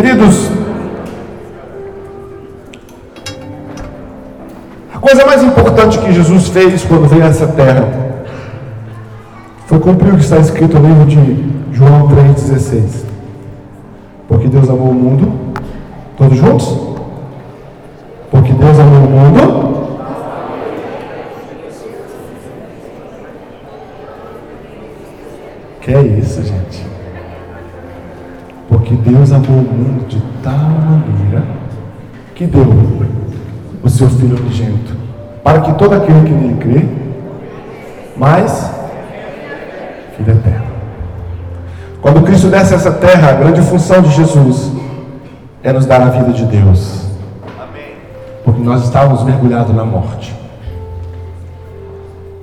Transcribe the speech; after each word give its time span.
Queridos, 0.00 0.48
a 4.94 4.98
coisa 5.00 5.26
mais 5.26 5.42
importante 5.42 5.98
que 5.98 6.12
Jesus 6.12 6.46
fez 6.50 6.84
quando 6.84 7.08
veio 7.08 7.24
a 7.24 7.26
essa 7.26 7.48
terra 7.48 7.88
foi 9.66 9.80
cumprir 9.80 10.12
o 10.12 10.16
que 10.16 10.22
está 10.22 10.36
escrito 10.38 10.78
no 10.78 10.86
livro 10.86 11.04
de 11.04 11.76
João 11.76 12.06
3,16. 12.10 13.06
Porque 14.28 14.46
Deus 14.46 14.70
amou 14.70 14.90
o 14.90 14.94
mundo, 14.94 15.32
todos 16.16 16.38
juntos? 16.38 16.78
Porque 18.30 18.52
Deus 18.52 18.78
amou 18.78 19.00
o 19.00 19.10
mundo. 19.10 19.98
Que 25.80 25.92
é 25.92 26.02
isso, 26.02 26.40
gente? 26.44 26.97
Porque 28.88 29.10
Deus 29.10 29.30
amou 29.32 29.58
o 29.58 29.70
mundo 29.70 30.08
de 30.08 30.18
tal 30.42 30.54
maneira 30.54 31.44
que 32.34 32.46
deu 32.46 32.64
o 33.82 33.90
seu 33.90 34.08
Filho 34.08 34.38
unigênito, 34.38 34.96
para 35.44 35.60
que 35.60 35.74
todo 35.74 35.92
aquele 35.94 36.22
que 36.22 36.32
nele 36.32 36.56
crê, 36.58 36.88
mas 38.16 38.70
vida 40.16 40.32
eterna. 40.32 40.64
Quando 42.00 42.22
Cristo 42.22 42.48
desce 42.48 42.72
essa 42.72 42.90
terra, 42.92 43.28
a 43.28 43.32
grande 43.34 43.60
função 43.60 44.00
de 44.00 44.10
Jesus 44.10 44.72
é 45.62 45.70
nos 45.70 45.84
dar 45.84 46.00
a 46.00 46.06
vida 46.06 46.32
de 46.32 46.46
Deus. 46.46 47.08
Porque 48.42 48.62
nós 48.62 48.84
estávamos 48.84 49.22
mergulhados 49.22 49.76
na 49.76 49.84
morte. 49.84 50.34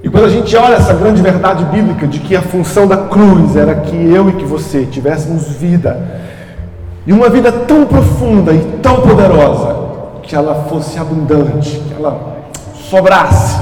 E 0.04 0.10
quando 0.10 0.26
a 0.26 0.30
gente 0.30 0.56
olha 0.56 0.76
essa 0.76 0.94
grande 0.94 1.24
verdade 1.24 1.66
bíblica 1.66 2.06
de 2.06 2.20
que 2.20 2.36
a 2.36 2.42
função 2.44 2.86
da 2.86 2.98
cruz 2.98 3.56
era 3.56 3.74
que 3.74 3.96
eu 3.96 4.30
e 4.30 4.34
que 4.34 4.46
você 4.46 4.86
tivéssemos 4.86 5.48
vida, 5.48 6.24
e 7.06 7.14
uma 7.14 7.30
vida 7.30 7.52
tão 7.52 7.86
profunda 7.86 8.52
e 8.52 8.80
tão 8.82 9.02
poderosa, 9.02 9.76
que 10.24 10.36
ela 10.36 10.66
fosse 10.70 10.98
abundante, 10.98 11.80
que 11.88 11.94
ela 11.94 12.38
sobrasse, 12.90 13.62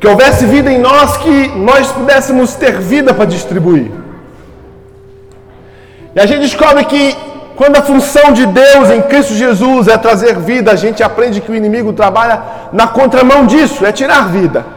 que 0.00 0.06
houvesse 0.06 0.46
vida 0.46 0.70
em 0.70 0.78
nós, 0.78 1.16
que 1.18 1.48
nós 1.48 1.92
pudéssemos 1.92 2.54
ter 2.54 2.78
vida 2.78 3.12
para 3.12 3.26
distribuir. 3.26 3.90
E 6.14 6.20
a 6.20 6.24
gente 6.24 6.40
descobre 6.40 6.84
que 6.84 7.14
quando 7.56 7.76
a 7.76 7.82
função 7.82 8.32
de 8.32 8.46
Deus 8.46 8.90
em 8.90 9.02
Cristo 9.02 9.34
Jesus 9.34 9.88
é 9.88 9.98
trazer 9.98 10.38
vida, 10.38 10.70
a 10.72 10.76
gente 10.76 11.02
aprende 11.02 11.40
que 11.40 11.50
o 11.50 11.54
inimigo 11.54 11.92
trabalha 11.92 12.42
na 12.72 12.86
contramão 12.86 13.46
disso, 13.46 13.84
é 13.84 13.92
tirar 13.92 14.28
vida. 14.28 14.75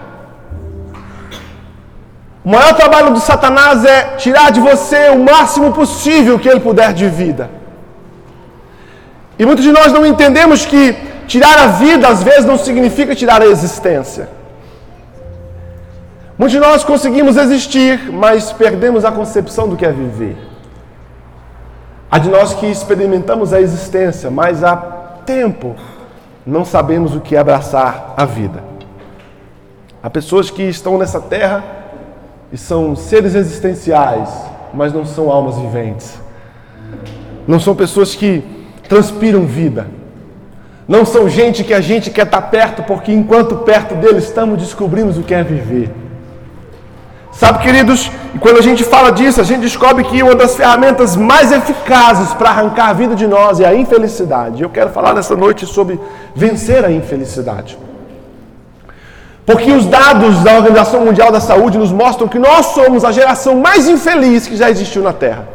O 2.44 2.50
maior 2.50 2.74
trabalho 2.74 3.14
do 3.14 3.20
Satanás 3.20 3.84
é 3.84 4.16
tirar 4.16 4.52
de 4.52 4.60
você 4.60 5.10
o 5.10 5.20
máximo 5.20 5.74
possível 5.74 6.40
que 6.40 6.48
ele 6.48 6.60
puder 6.60 6.94
de 6.94 7.08
vida. 7.08 7.50
E 9.38 9.46
muitos 9.46 9.64
de 9.64 9.72
nós 9.72 9.92
não 9.92 10.06
entendemos 10.06 10.66
que 10.66 10.96
tirar 11.28 11.58
a 11.58 11.68
vida 11.68 12.08
às 12.08 12.24
vezes 12.24 12.46
não 12.46 12.58
significa 12.58 13.14
tirar 13.14 13.42
a 13.42 13.46
existência. 13.46 14.30
Muitos 16.38 16.54
de 16.54 16.60
nós 16.60 16.84
conseguimos 16.86 17.36
existir, 17.36 18.10
mas 18.12 18.54
perdemos 18.54 19.04
a 19.04 19.12
concepção 19.12 19.68
do 19.68 19.76
que 19.76 19.86
é 19.86 19.92
viver. 19.92 20.38
Há 22.10 22.18
de 22.18 22.30
nós 22.30 22.54
que 22.54 22.66
experimentamos 22.66 23.54
a 23.54 23.60
existência, 23.60 24.32
mas 24.32 24.64
há 24.64 24.76
tempo 25.26 25.76
não 26.46 26.64
sabemos 26.64 27.14
o 27.14 27.20
que 27.20 27.36
é 27.36 27.40
abraçar 27.40 28.14
a 28.16 28.26
vida. 28.26 28.64
Há 30.02 30.10
pessoas 30.10 30.50
que 30.50 30.64
estão 30.64 30.98
nessa 30.98 31.20
terra 31.20 31.79
e 32.52 32.58
são 32.58 32.96
seres 32.96 33.36
existenciais, 33.36 34.30
mas 34.74 34.92
não 34.92 35.06
são 35.06 35.30
almas 35.30 35.58
viventes. 35.58 36.20
Não 37.48 37.60
são 37.60 37.76
pessoas 37.76 38.16
que 38.16 38.44
transpiram 38.88 39.46
vida. 39.46 39.88
Não 40.88 41.06
são 41.06 41.30
gente 41.30 41.64
que 41.64 41.74
a 41.74 41.82
gente 41.82 42.10
quer 42.10 42.26
estar 42.26 42.42
perto, 42.44 42.82
porque 42.84 43.12
enquanto 43.12 43.58
perto 43.58 43.94
deles 43.96 44.24
estamos 44.24 44.58
descobrimos 44.58 45.18
o 45.18 45.24
que 45.24 45.34
é 45.34 45.44
viver. 45.44 45.92
Sabe, 47.32 47.60
queridos, 47.60 48.12
e 48.34 48.40
quando 48.40 48.58
a 48.58 48.62
gente 48.62 48.84
fala 48.84 49.12
disso, 49.12 49.40
a 49.40 49.44
gente 49.44 49.62
descobre 49.62 50.04
que 50.04 50.22
uma 50.22 50.36
das 50.36 50.56
ferramentas 50.56 51.16
mais 51.16 51.52
eficazes 51.52 52.34
para 52.34 52.50
arrancar 52.50 52.90
a 52.90 52.94
vida 52.94 53.16
de 53.16 53.28
nós 53.28 53.60
é 53.60 53.66
a 53.66 53.76
infelicidade. 53.76 54.64
Eu 54.64 54.70
quero 54.70 54.90
falar 54.90 55.14
nessa 55.14 55.36
noite 55.36 55.66
sobre 55.66 56.00
vencer 56.36 56.84
a 56.84 56.92
infelicidade. 56.92 57.78
Porque 59.50 59.72
os 59.72 59.88
dados 59.88 60.44
da 60.44 60.58
Organização 60.58 61.04
Mundial 61.04 61.32
da 61.32 61.40
Saúde 61.40 61.76
nos 61.76 61.92
mostram 61.92 62.28
que 62.28 62.38
nós 62.38 62.68
somos 62.68 63.04
a 63.04 63.12
geração 63.12 63.56
mais 63.56 63.88
infeliz 63.88 64.46
que 64.46 64.56
já 64.56 64.70
existiu 64.70 65.02
na 65.02 65.12
Terra. 65.12 65.48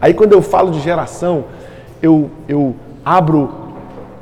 Aí, 0.00 0.12
quando 0.12 0.32
eu 0.32 0.42
falo 0.42 0.72
de 0.72 0.80
geração, 0.80 1.44
eu, 2.02 2.28
eu 2.48 2.74
abro 3.04 3.48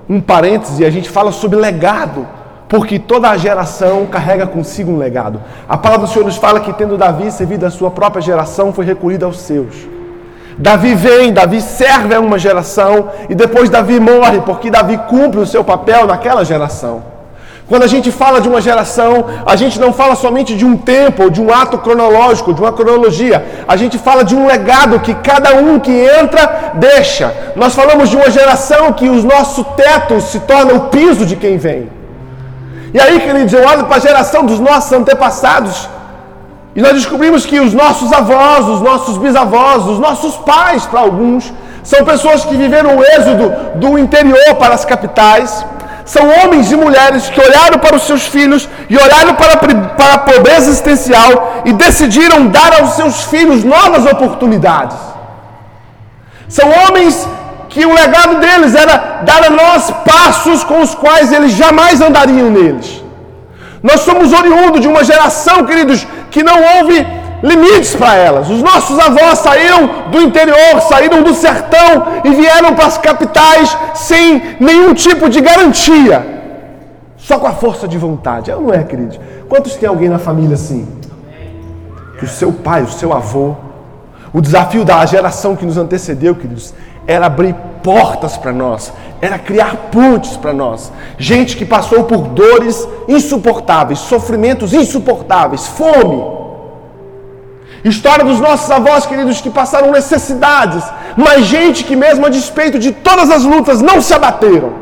um 0.07 0.21
parêntese 0.21 0.83
e 0.83 0.85
a 0.85 0.91
gente 0.91 1.09
fala 1.09 1.33
sobre 1.33 1.59
legado 1.59 2.29
porque 2.69 2.99
toda 2.99 3.31
a 3.31 3.39
geração 3.39 4.05
carrega 4.05 4.47
consigo 4.47 4.93
um 4.93 4.99
legado. 4.99 5.41
A 5.67 5.79
palavra 5.79 6.07
do 6.07 6.13
Senhor 6.13 6.27
nos 6.27 6.37
fala 6.37 6.61
que, 6.61 6.75
tendo 6.75 6.99
Davi 6.99 7.33
servido 7.33 7.65
a 7.65 7.71
sua 7.71 7.91
própria 7.91 8.21
geração, 8.21 8.71
foi 8.71 8.85
recolhido 8.85 9.25
aos 9.25 9.41
seus. 9.41 9.89
Davi 10.59 10.95
vem, 10.95 11.33
Davi 11.33 11.63
serve 11.63 12.15
a 12.15 12.21
uma 12.21 12.39
geração, 12.39 13.09
e 13.31 13.35
depois 13.35 13.71
Davi 13.71 13.99
morre, 13.99 14.43
porque 14.43 14.71
Davi 14.71 14.99
cumpre 15.09 15.41
o 15.41 15.47
seu 15.47 15.65
papel 15.65 16.07
naquela 16.07 16.45
geração. 16.45 17.10
Quando 17.71 17.85
a 17.85 17.87
gente 17.87 18.11
fala 18.11 18.41
de 18.41 18.49
uma 18.49 18.61
geração, 18.61 19.27
a 19.47 19.55
gente 19.55 19.79
não 19.79 19.93
fala 19.93 20.17
somente 20.17 20.57
de 20.57 20.65
um 20.65 20.77
tempo, 20.77 21.23
ou 21.23 21.31
de 21.31 21.41
um 21.41 21.53
ato 21.55 21.79
cronológico, 21.79 22.53
de 22.53 22.61
uma 22.61 22.73
cronologia. 22.73 23.65
A 23.69 23.77
gente 23.77 23.97
fala 23.97 24.25
de 24.25 24.35
um 24.35 24.45
legado 24.45 24.99
que 24.99 25.15
cada 25.15 25.55
um 25.55 25.79
que 25.79 25.93
entra 25.93 26.73
deixa. 26.75 27.33
Nós 27.55 27.73
falamos 27.73 28.09
de 28.11 28.17
uma 28.17 28.29
geração 28.29 28.93
que 28.93 29.09
os 29.09 29.23
nossos 29.23 29.65
tetos 29.77 30.25
se 30.25 30.41
tornam 30.41 30.75
o 30.79 30.81
piso 30.89 31.25
de 31.25 31.37
quem 31.37 31.59
vem. 31.59 31.89
E 32.93 32.99
aí, 32.99 33.21
queridos, 33.21 33.53
eu 33.53 33.65
olho 33.65 33.85
para 33.85 33.99
a 33.99 34.01
geração 34.01 34.45
dos 34.45 34.59
nossos 34.59 34.93
antepassados 34.93 35.89
e 36.75 36.83
nós 36.83 36.95
descobrimos 36.95 37.47
que 37.47 37.61
os 37.61 37.73
nossos 37.73 38.13
avós, 38.13 38.67
os 38.67 38.81
nossos 38.81 39.17
bisavós, 39.17 39.87
os 39.87 40.01
nossos 40.01 40.37
pais, 40.39 40.87
para 40.87 40.99
alguns, 40.99 41.53
são 41.85 42.05
pessoas 42.05 42.45
que 42.45 42.57
viveram 42.57 42.97
o 42.97 43.05
êxodo 43.05 43.53
do 43.77 43.97
interior 43.97 44.57
para 44.59 44.75
as 44.75 44.85
capitais. 44.85 45.65
São 46.05 46.25
homens 46.29 46.71
e 46.73 46.77
mulheres 46.77 47.29
que 47.29 47.41
olharam 47.41 47.79
para 47.79 47.97
os 47.97 48.03
seus 48.03 48.27
filhos 48.27 48.69
e 48.89 48.97
olharam 48.97 49.35
para, 49.35 49.57
para 49.57 50.15
a 50.15 50.19
pobreza 50.19 50.71
existencial 50.71 51.63
e 51.65 51.73
decidiram 51.73 52.47
dar 52.47 52.81
aos 52.81 52.95
seus 52.95 53.25
filhos 53.25 53.63
novas 53.65 54.07
oportunidades. 54.07 54.97
São 56.49 56.69
homens 56.69 57.29
que 57.69 57.87
o 57.87 57.95
legado 57.95 58.41
deles 58.41 58.75
era 58.75 59.23
dar 59.23 59.45
a 59.45 59.51
nós 59.51 59.91
passos 60.05 60.65
com 60.65 60.81
os 60.81 60.95
quais 60.95 61.33
eles 61.33 61.53
jamais 61.53 62.01
andariam 62.01 62.51
neles. 62.51 63.03
Nós 63.83 64.01
somos 64.01 64.33
oriundos 64.33 64.81
de 64.81 64.89
uma 64.89 65.05
geração, 65.05 65.65
queridos, 65.65 66.07
que 66.31 66.43
não 66.43 66.57
houve 66.77 67.07
limites 67.43 67.95
para 67.95 68.15
elas. 68.15 68.51
Os 68.51 68.63
nossos 68.63 68.99
avós 68.99 69.39
saíram 69.39 70.11
do 70.11 70.21
interior, 70.21 70.81
saíram 70.89 71.23
do 71.23 71.35
sertão 71.35 72.21
e 72.25 72.31
vieram 72.31 72.75
para 72.75 72.87
as 72.87 72.99
capitais 72.99 73.77
sem 73.95 74.57
nenhum 74.61 74.95
tipo 74.95 75.29
de 75.29 75.41
garantia. 75.41 76.41
Só 77.17 77.39
com 77.39 77.47
a 77.47 77.53
força 77.53 77.87
de 77.87 77.99
vontade. 77.99 78.51
Não 78.51 78.73
é, 78.73 78.83
queridos? 78.83 79.19
Quantos 79.49 79.77
tem 79.77 79.89
alguém 79.89 80.09
na 80.09 80.19
família 80.19 80.55
assim? 80.55 80.89
Que 82.19 82.25
o 82.25 82.29
seu 82.29 82.53
pai, 82.53 82.83
o 82.83 82.89
seu 82.89 83.13
avô, 83.13 83.55
o 84.33 84.41
desafio 84.41 84.85
da 84.85 85.05
geração 85.07 85.57
que 85.57 85.67
nos 85.67 85.77
antecedeu, 85.77 86.35
queridos, 86.35 86.73
era 87.07 87.27
abrir 87.27 87.55
portas 87.83 88.37
para 88.37 88.53
nós, 88.53 88.93
era 89.21 89.39
criar 89.39 89.91
pontes 89.91 90.37
para 90.37 90.53
nós. 90.53 90.93
Gente 91.19 91.57
que 91.57 91.65
passou 91.65 92.05
por 92.05 92.29
dores 92.29 92.87
insuportáveis, 93.09 93.99
sofrimentos 93.99 94.73
insuportáveis, 94.73 95.67
fome. 95.67 96.40
História 97.85 98.25
dos 98.25 98.41
nossos 98.41 98.71
avós 98.71 99.07
queridos 99.07 99.41
que 99.41 99.49
passaram 99.49 99.91
necessidades, 99.91 100.85
mas 101.17 101.47
gente 101.47 101.83
que, 101.85 101.97
mesmo 101.97 102.27
a 102.27 102.29
despeito 102.29 102.79
de 102.79 102.93
todas 102.93 103.31
as 103.31 103.43
lutas, 103.43 103.81
não 103.81 104.03
se 104.03 104.13
abateram, 104.13 104.73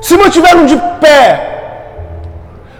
se 0.00 0.16
mantiveram 0.16 0.66
de 0.66 0.76
pé, 1.00 1.26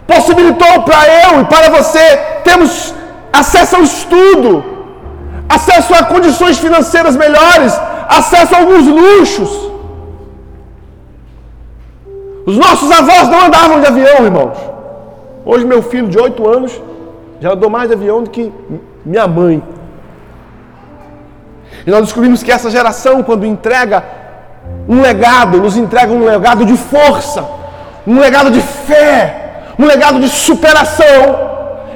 possibilitou 0.06 0.82
para 0.82 1.02
eu 1.24 1.40
e 1.40 1.44
para 1.44 1.70
você 1.70 2.16
termos 2.44 2.94
acesso 3.32 3.76
ao 3.76 3.82
estudo, 3.82 4.64
acesso 5.48 5.92
a 5.92 6.04
condições 6.04 6.58
financeiras 6.58 7.16
melhores, 7.16 7.72
acesso 8.08 8.54
a 8.54 8.58
alguns 8.58 8.86
luxos. 8.86 9.72
Os 12.46 12.56
nossos 12.56 12.90
avós 12.92 13.28
não 13.28 13.40
andavam 13.46 13.80
de 13.80 13.86
avião, 13.86 14.24
irmãos. 14.24 14.56
Hoje 15.44 15.64
meu 15.64 15.82
filho 15.82 16.08
de 16.08 16.18
8 16.18 16.48
anos 16.48 16.80
já 17.44 17.52
andou 17.52 17.68
mais 17.68 17.88
de 17.88 17.94
avião 17.94 18.22
do 18.22 18.30
que 18.30 18.50
minha 19.04 19.26
mãe. 19.28 19.62
E 21.86 21.90
nós 21.90 22.00
descobrimos 22.04 22.42
que 22.42 22.50
essa 22.50 22.70
geração, 22.76 23.22
quando 23.22 23.44
entrega 23.44 24.02
um 24.88 25.02
legado, 25.02 25.58
nos 25.64 25.76
entrega 25.76 26.10
um 26.10 26.24
legado 26.24 26.64
de 26.64 26.74
força, 26.92 27.44
um 28.06 28.18
legado 28.18 28.50
de 28.50 28.62
fé, 28.62 29.74
um 29.78 29.84
legado 29.84 30.18
de 30.20 30.30
superação. 30.30 31.18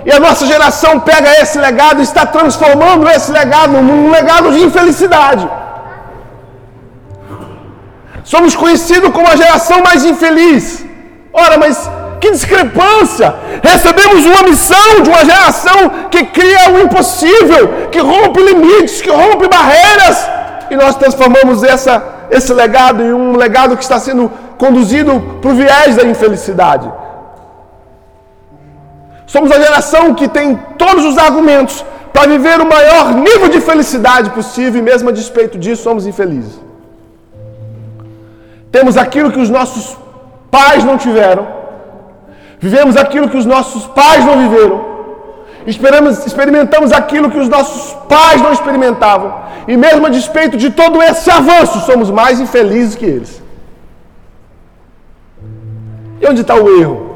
E 0.05 0.12
a 0.12 0.21
nossa 0.21 0.45
geração 0.53 1.00
pega 1.00 1.31
esse 1.41 1.59
legado 1.59 2.01
e 2.01 2.03
está 2.11 2.27
transformando 2.27 3.09
esse 3.09 3.33
legado 3.33 3.73
num 3.73 4.11
legado 4.11 4.53
de 4.53 4.61
infelicidade. 4.69 5.49
Somos 8.23 8.55
conhecidos 8.55 9.11
como 9.17 9.27
a 9.27 9.37
geração 9.44 9.79
mais 9.83 10.05
infeliz. 10.05 10.85
Ora, 11.33 11.56
mas 11.56 11.91
que 12.20 12.31
discrepância! 12.31 13.35
Recebemos 13.62 14.25
uma 14.26 14.43
missão 14.43 15.03
de 15.03 15.09
uma 15.11 15.25
geração 15.25 15.91
que 16.11 16.25
cria 16.25 16.70
o 16.73 16.81
impossível, 16.81 17.88
que 17.91 17.99
rompe 17.99 18.41
limites, 18.43 19.00
que 19.00 19.11
rompe 19.11 19.49
barreiras. 19.49 20.29
E 20.70 20.76
nós 20.76 20.97
transformamos 20.97 21.62
essa, 21.62 22.03
esse 22.31 22.53
legado 22.53 23.03
em 23.03 23.12
um 23.12 23.37
legado 23.37 23.76
que 23.76 23.82
está 23.82 23.99
sendo 23.99 24.31
conduzido 24.59 25.38
para 25.41 25.50
o 25.50 25.55
viés 25.55 25.97
da 25.97 26.05
infelicidade. 26.05 26.91
Somos 29.26 29.50
a 29.53 29.61
geração 29.61 30.15
que 30.15 30.26
tem 30.26 30.56
todos 30.76 31.05
os 31.05 31.19
argumentos 31.19 31.85
para 32.12 32.26
viver 32.26 32.61
o 32.61 32.67
maior 32.67 33.15
nível 33.15 33.49
de 33.49 33.61
felicidade 33.61 34.31
possível 34.31 34.81
e, 34.81 34.82
mesmo 34.82 35.11
a 35.11 35.12
despeito 35.12 35.59
disso, 35.59 35.82
somos 35.82 36.06
infelizes. 36.06 36.59
Temos 38.73 38.97
aquilo 38.97 39.31
que 39.31 39.38
os 39.38 39.50
nossos 39.50 39.97
pais 40.50 40.82
não 40.82 40.97
tiveram, 40.99 41.57
vivemos 42.58 42.96
aquilo 42.96 43.28
que 43.28 43.37
os 43.37 43.46
nossos 43.46 43.87
pais 43.87 44.25
não 44.25 44.38
viveram, 44.38 44.99
Esperamos, 45.69 46.25
experimentamos 46.25 46.93
aquilo 46.93 47.31
que 47.31 47.38
os 47.38 47.46
nossos 47.46 47.93
pais 48.08 48.40
não 48.40 48.52
experimentavam, 48.52 49.34
e 49.66 49.76
mesmo 49.76 50.06
a 50.06 50.08
despeito 50.08 50.56
de 50.56 50.70
todo 50.70 51.02
esse 51.02 51.31
avanço, 51.31 51.81
somos 51.81 52.10
mais 52.10 52.40
infelizes 52.40 52.94
que 52.94 53.05
eles. 53.05 53.43
E 56.22 56.26
onde 56.26 56.40
está 56.40 56.55
o 56.55 56.81
erro? 56.81 57.08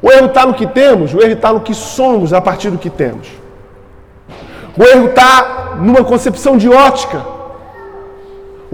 O 0.00 0.08
erro 0.08 0.26
está 0.26 0.46
no 0.46 0.54
que 0.54 0.68
temos, 0.68 1.12
o 1.12 1.20
erro 1.20 1.32
está 1.32 1.52
no 1.52 1.60
que 1.60 1.74
somos 1.74 2.32
a 2.32 2.40
partir 2.40 2.70
do 2.70 2.78
que 2.78 2.88
temos. 2.88 3.26
O 4.78 4.84
erro 4.84 5.08
está 5.08 5.78
numa 5.80 6.04
concepção 6.04 6.56
de 6.56 6.68
ótica. 6.68 7.24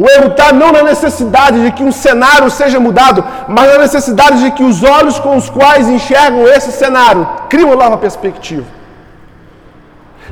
O 0.01 0.09
erro 0.09 0.29
está 0.29 0.53
não 0.53 0.71
na 0.71 0.85
necessidade 0.85 1.61
de 1.61 1.73
que 1.73 1.83
um 1.83 1.91
cenário 1.91 2.49
seja 2.49 2.79
mudado, 2.79 3.25
mas 3.49 3.69
na 3.69 3.79
necessidade 3.79 4.41
de 4.45 4.53
que 4.53 4.63
os 4.63 4.85
olhos 4.85 5.19
com 5.19 5.37
os 5.37 5.51
quais 5.51 5.89
enxergam 5.89 6.47
esse 6.47 6.71
cenário 6.71 7.29
criam 7.49 7.71
uma 7.71 7.75
nova 7.83 7.99
perspectiva. 7.99 8.65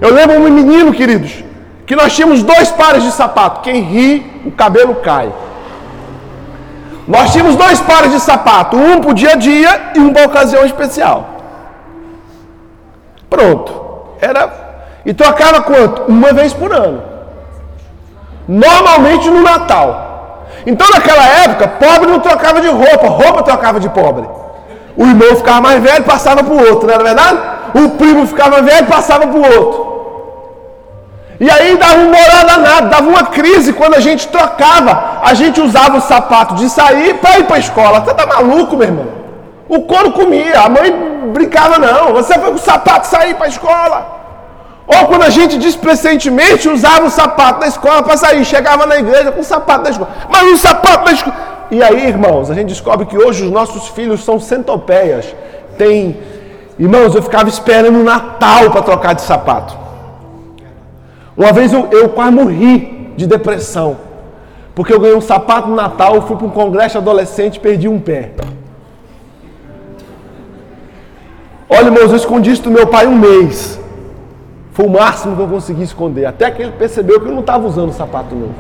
Eu 0.01 0.15
lembro 0.15 0.37
um 0.37 0.51
menino, 0.51 0.93
queridos, 0.93 1.43
que 1.85 1.97
nós 1.97 2.15
tínhamos 2.15 2.45
dois 2.45 2.71
pares 2.71 3.03
de 3.03 3.11
sapato. 3.11 3.63
Quem 3.63 3.81
ri, 3.81 4.43
o 4.47 4.53
cabelo 4.53 4.95
cai. 4.97 5.33
Nós 7.09 7.33
tínhamos 7.33 7.57
dois 7.57 7.81
pares 7.81 8.13
de 8.13 8.21
sapato, 8.21 8.77
um 8.77 9.01
para 9.01 9.11
o 9.11 9.15
dia 9.15 9.33
a 9.33 9.37
dia 9.37 9.91
e 9.97 9.99
um 9.99 10.13
para 10.13 10.27
ocasião 10.27 10.65
especial. 10.65 11.29
Pronto. 13.29 13.73
Era. 14.21 14.49
E 15.05 15.13
trocava 15.13 15.61
quanto? 15.63 16.03
Uma 16.03 16.33
vez 16.33 16.53
por 16.53 16.73
ano. 16.73 17.16
Normalmente 18.49 19.29
no 19.29 19.43
Natal. 19.43 20.47
Então 20.67 20.87
naquela 20.93 21.25
época, 21.45 21.69
pobre 21.69 22.11
não 22.11 22.21
trocava 22.21 22.61
de 22.61 22.69
roupa, 22.69 23.09
roupa 23.09 23.43
trocava 23.43 23.81
de 23.81 23.89
pobre. 23.89 24.29
O 24.97 25.05
irmão 25.05 25.37
ficava 25.37 25.61
mais 25.61 25.83
velho, 25.83 26.05
passava 26.05 26.43
para 26.43 26.55
o 26.55 26.69
outro, 26.69 26.87
não 26.87 26.95
era 26.95 27.05
verdade? 27.05 27.39
O 27.75 27.91
primo 27.91 28.27
ficava 28.27 28.63
velho, 28.63 28.87
passava 28.87 29.27
para 29.27 29.39
o 29.39 29.61
outro. 29.61 29.87
E 31.39 31.51
aí 31.51 31.77
dava 31.77 31.99
um 31.99 32.07
moral 32.07 32.47
danado, 32.47 32.89
dava 32.89 33.09
uma 33.09 33.25
crise 33.25 33.75
quando 33.75 33.95
a 33.95 34.01
gente 34.01 34.27
trocava. 34.29 35.21
A 35.23 35.35
gente 35.35 35.61
usava 35.61 35.99
o 35.99 36.01
sapato 36.01 36.55
de 36.55 36.69
sair 36.71 37.15
para 37.19 37.39
ir 37.39 37.45
para 37.45 37.57
a 37.57 37.59
escola. 37.59 38.01
Você 38.01 38.15
tá 38.15 38.27
maluco, 38.27 38.77
meu 38.77 38.87
irmão? 38.89 39.07
O 39.69 39.83
couro 39.83 40.13
comia, 40.13 40.61
a 40.61 40.69
mãe 40.69 40.91
brincava, 41.35 41.79
não. 41.79 42.15
Você 42.15 42.35
foi 42.35 42.51
com 42.51 42.57
o 42.57 42.59
sapato 42.59 43.07
sair 43.07 43.35
para 43.35 43.47
a 43.47 43.49
escola. 43.51 44.16
Ou 44.87 45.07
quando 45.09 45.25
a 45.25 45.31
gente 45.31 45.59
desprecentemente 45.59 46.69
usava 46.69 47.07
o 47.07 47.11
sapato 47.11 47.61
da 47.61 47.67
escola 47.67 48.03
para 48.03 48.17
sair, 48.17 48.45
chegava 48.45 48.87
na 48.87 48.97
igreja 48.97 49.33
com 49.33 49.41
o 49.41 49.45
sapato 49.45 49.85
da 49.85 49.91
escola. 49.91 50.11
Mas 50.31 50.53
o 50.53 50.57
sapato 50.57 51.05
da 51.05 51.13
escola. 51.13 51.37
E 51.71 51.83
aí, 51.83 52.07
irmãos, 52.07 52.51
a 52.51 52.55
gente 52.55 52.69
descobre 52.69 53.07
que 53.07 53.19
hoje 53.19 53.45
os 53.45 53.51
nossos 53.51 53.89
filhos 53.89 54.25
são 54.25 54.39
centopeias. 54.39 55.35
Tem. 55.77 56.17
Irmãos, 56.79 57.15
eu 57.15 57.23
ficava 57.23 57.49
esperando 57.49 57.99
o 57.99 58.05
Natal 58.05 58.71
para 58.71 58.83
trocar 58.83 59.15
de 59.15 59.23
sapato. 59.23 59.77
Uma 61.37 61.53
vez 61.53 61.73
eu, 61.73 61.89
eu 61.91 62.09
quase 62.11 62.31
morri 62.31 63.13
de 63.17 63.27
depressão. 63.27 63.97
Porque 64.73 64.93
eu 64.93 65.01
ganhei 65.01 65.17
um 65.17 65.21
sapato 65.23 65.69
no 65.69 65.75
Natal, 65.75 66.23
fui 66.23 66.37
para 66.37 66.47
um 66.47 66.51
congresso 66.51 66.99
adolescente 66.99 67.57
e 67.57 67.61
perdi 67.61 67.89
um 67.89 67.99
pé. 67.99 68.33
Olha, 71.69 71.87
irmãos, 71.87 72.11
eu 72.11 72.17
escondi 72.17 72.53
isso 72.53 72.63
do 72.63 72.71
meu 72.71 72.87
pai 72.87 73.07
um 73.07 73.17
mês. 73.17 73.81
Foi 74.77 74.85
o 74.85 74.91
máximo 74.91 75.35
que 75.35 75.43
eu 75.43 75.49
consegui 75.49 75.83
esconder. 75.83 76.27
Até 76.27 76.51
que 76.51 76.61
ele 76.61 76.73
percebeu 76.73 77.19
que 77.19 77.27
eu 77.27 77.33
não 77.33 77.41
estava 77.41 77.67
usando 77.67 77.93
sapato 77.93 78.35
novo. 78.35 78.55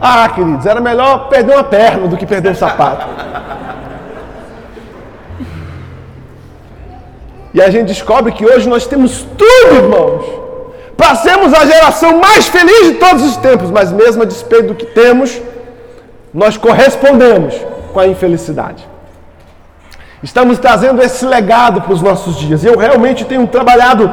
Ah, 0.00 0.28
queridos, 0.28 0.66
era 0.66 0.80
melhor 0.80 1.28
perder 1.28 1.54
uma 1.54 1.62
perna 1.62 2.08
do 2.08 2.16
que 2.16 2.26
perder 2.26 2.50
um 2.50 2.54
sapato. 2.56 3.06
E 7.54 7.62
a 7.62 7.70
gente 7.70 7.86
descobre 7.86 8.32
que 8.32 8.44
hoje 8.44 8.68
nós 8.68 8.88
temos 8.88 9.22
tudo, 9.38 9.76
irmãos 9.76 10.44
para 10.96 11.16
sermos 11.16 11.52
a 11.52 11.66
geração 11.66 12.18
mais 12.18 12.46
feliz 12.46 12.86
de 12.86 12.94
todos 12.94 13.22
os 13.24 13.36
tempos, 13.36 13.70
mas 13.70 13.90
mesmo 13.92 14.22
a 14.22 14.26
despeito 14.26 14.68
do 14.68 14.74
que 14.74 14.86
temos, 14.86 15.40
nós 16.32 16.56
correspondemos 16.56 17.54
com 17.92 18.00
a 18.00 18.06
infelicidade. 18.06 18.88
Estamos 20.22 20.58
trazendo 20.58 21.02
esse 21.02 21.26
legado 21.26 21.82
para 21.82 21.92
os 21.92 22.00
nossos 22.00 22.36
dias. 22.36 22.64
Eu 22.64 22.78
realmente 22.78 23.24
tenho 23.24 23.46
trabalhado 23.46 24.12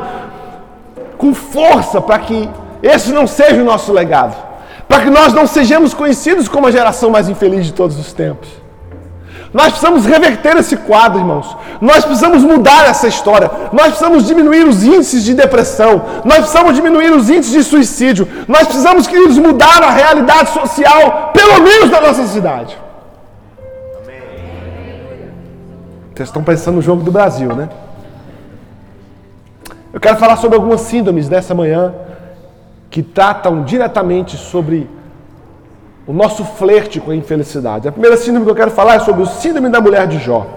com 1.22 1.36
força 1.36 2.02
para 2.02 2.18
que 2.18 2.50
esse 2.82 3.12
não 3.12 3.28
seja 3.28 3.62
o 3.62 3.64
nosso 3.64 3.94
legado, 3.94 4.36
para 4.88 5.04
que 5.04 5.10
nós 5.12 5.32
não 5.32 5.46
sejamos 5.46 5.94
conhecidos 5.94 6.48
como 6.50 6.66
a 6.66 6.72
geração 6.72 7.12
mais 7.12 7.30
infeliz 7.30 7.64
de 7.68 7.74
todos 7.74 7.98
os 8.00 8.12
tempos. 8.12 8.50
Nós 9.54 9.68
precisamos 9.68 10.06
reverter 10.06 10.58
esse 10.58 10.78
quadro, 10.78 11.20
irmãos. 11.20 11.56
Nós 11.80 12.04
precisamos 12.06 12.42
mudar 12.42 12.88
essa 12.88 13.08
história. 13.08 13.52
Nós 13.72 13.90
precisamos 13.90 14.26
diminuir 14.26 14.66
os 14.66 14.82
índices 14.84 15.24
de 15.24 15.34
depressão. 15.34 16.02
Nós 16.24 16.38
precisamos 16.38 16.74
diminuir 16.74 17.12
os 17.12 17.30
índices 17.30 17.52
de 17.52 17.64
suicídio. 17.64 18.28
Nós 18.48 18.64
precisamos, 18.64 19.08
queridos, 19.08 19.38
mudar 19.38 19.84
a 19.84 19.92
realidade 19.92 20.52
social, 20.52 21.32
pelo 21.34 21.62
menos 21.62 21.90
da 21.90 22.00
nossa 22.00 22.26
cidade. 22.28 22.78
Vocês 26.16 26.30
estão 26.30 26.44
pensando 26.44 26.76
no 26.76 26.82
jogo 26.82 27.04
do 27.04 27.12
Brasil, 27.12 27.54
né? 27.54 27.68
Eu 29.94 30.00
quero 30.00 30.18
falar 30.18 30.38
sobre 30.38 30.56
algumas 30.56 30.82
síndromes 30.82 31.28
nessa 31.28 31.54
manhã 31.54 31.94
que 32.90 33.04
tratam 33.04 33.64
diretamente 33.64 34.38
sobre 34.38 34.90
o 36.08 36.13
nosso 36.13 36.44
flerte 36.44 37.00
com 37.00 37.12
a 37.12 37.15
infelicidade. 37.15 37.88
A 37.88 37.92
primeira 37.92 38.18
síndrome 38.18 38.46
que 38.46 38.51
eu 38.51 38.56
quero 38.56 38.72
falar 38.72 38.96
é 38.96 39.00
sobre 39.00 39.22
o 39.24 39.25
síndrome 39.25 39.70
da 39.70 39.82
mulher 39.82 40.08
de 40.08 40.18
Jó. 40.20 40.48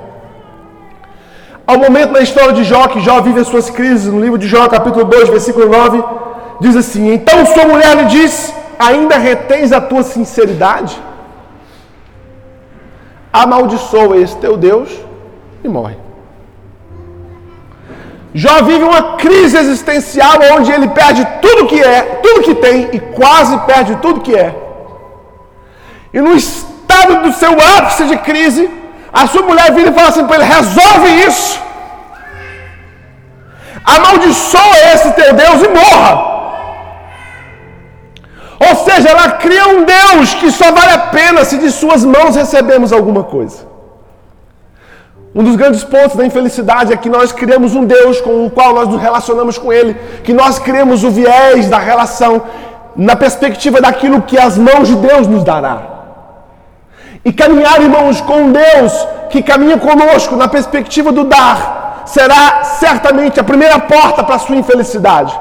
Um 1.66 1.78
momento 1.78 2.12
na 2.12 2.20
história 2.20 2.52
de 2.52 2.62
Jó 2.62 2.86
que 2.88 3.00
Jó 3.00 3.20
vive 3.20 3.40
as 3.40 3.48
suas 3.48 3.70
crises, 3.70 4.12
no 4.12 4.20
livro 4.20 4.38
de 4.38 4.46
Jó, 4.46 4.68
capítulo 4.68 5.04
2, 5.04 5.28
versículo 5.30 5.68
9, 5.68 6.02
diz 6.60 6.76
assim: 6.76 7.12
Então 7.12 7.44
sua 7.46 7.64
mulher 7.64 7.96
lhe 7.96 8.04
diz: 8.04 8.54
Ainda 8.78 9.16
retens 9.16 9.72
a 9.72 9.80
tua 9.80 10.02
sinceridade? 10.02 11.00
Amaldiçoa 13.32 14.16
esse 14.18 14.36
teu 14.36 14.56
Deus 14.56 14.90
e 15.64 15.68
morre. 15.68 16.03
Jó 18.34 18.62
vive 18.62 18.82
uma 18.82 19.16
crise 19.16 19.56
existencial 19.56 20.38
onde 20.56 20.72
ele 20.72 20.88
perde 20.88 21.24
tudo 21.40 21.66
que 21.66 21.80
é, 21.80 22.02
tudo 22.22 22.42
que 22.42 22.54
tem 22.56 22.90
e 22.92 22.98
quase 22.98 23.56
perde 23.58 23.96
tudo 23.96 24.20
que 24.20 24.34
é 24.34 24.64
e 26.14 26.20
no 26.20 26.32
estado 26.36 27.22
do 27.24 27.32
seu 27.32 27.52
ápice 27.76 28.04
de 28.04 28.16
crise, 28.18 28.70
a 29.12 29.26
sua 29.26 29.42
mulher 29.42 29.72
vira 29.72 29.90
e 29.90 29.92
fala 29.92 30.08
assim 30.10 30.26
para 30.28 30.36
ele: 30.36 30.44
resolve 30.44 31.08
isso. 31.26 31.60
Amaldiçoa 33.84 34.76
esse 34.94 35.10
teu 35.18 35.34
Deus 35.34 35.60
e 35.64 35.68
morra. 35.68 36.12
Ou 38.66 38.76
seja, 38.84 39.08
ela 39.10 39.32
cria 39.32 39.66
um 39.66 39.84
Deus 39.84 40.34
que 40.34 40.52
só 40.52 40.70
vale 40.70 40.92
a 40.92 40.98
pena 40.98 41.44
se 41.44 41.58
de 41.58 41.70
suas 41.72 42.04
mãos 42.04 42.36
recebemos 42.36 42.92
alguma 42.92 43.24
coisa. 43.24 43.73
Um 45.34 45.42
dos 45.42 45.56
grandes 45.56 45.82
pontos 45.82 46.16
da 46.16 46.24
infelicidade 46.24 46.92
é 46.92 46.96
que 46.96 47.08
nós 47.08 47.32
criamos 47.32 47.74
um 47.74 47.84
Deus 47.84 48.20
com 48.20 48.46
o 48.46 48.50
qual 48.50 48.72
nós 48.72 48.88
nos 48.88 49.00
relacionamos 49.00 49.58
com 49.58 49.72
Ele, 49.72 49.94
que 50.22 50.32
nós 50.32 50.60
criamos 50.60 51.02
o 51.02 51.10
viés 51.10 51.68
da 51.68 51.78
relação 51.78 52.42
na 52.94 53.16
perspectiva 53.16 53.80
daquilo 53.80 54.22
que 54.22 54.38
as 54.38 54.56
mãos 54.56 54.86
de 54.86 54.94
Deus 54.94 55.26
nos 55.26 55.42
dará. 55.42 55.82
E 57.24 57.32
caminhar, 57.32 57.82
irmãos, 57.82 58.20
com 58.20 58.52
Deus 58.52 58.92
que 59.28 59.42
caminha 59.42 59.76
conosco 59.76 60.36
na 60.36 60.46
perspectiva 60.46 61.10
do 61.10 61.24
dar, 61.24 62.04
será 62.06 62.62
certamente 62.62 63.40
a 63.40 63.44
primeira 63.44 63.80
porta 63.80 64.22
para 64.22 64.36
a 64.36 64.38
sua 64.38 64.54
infelicidade. 64.54 65.36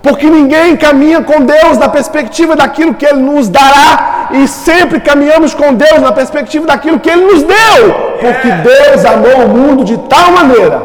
Porque 0.00 0.30
ninguém 0.30 0.74
caminha 0.74 1.22
com 1.22 1.42
Deus 1.42 1.76
na 1.76 1.88
perspectiva 1.90 2.56
daquilo 2.56 2.94
que 2.94 3.04
Ele 3.04 3.20
nos 3.20 3.48
dará, 3.50 4.17
e 4.32 4.46
sempre 4.46 5.00
caminhamos 5.00 5.54
com 5.54 5.74
Deus 5.74 6.00
na 6.00 6.12
perspectiva 6.12 6.66
daquilo 6.66 7.00
que 7.00 7.10
Ele 7.10 7.24
nos 7.24 7.42
deu. 7.42 7.94
Porque 8.20 8.50
Deus 8.50 9.04
amou 9.04 9.46
o 9.46 9.48
mundo 9.48 9.84
de 9.84 9.96
tal 9.98 10.32
maneira 10.32 10.82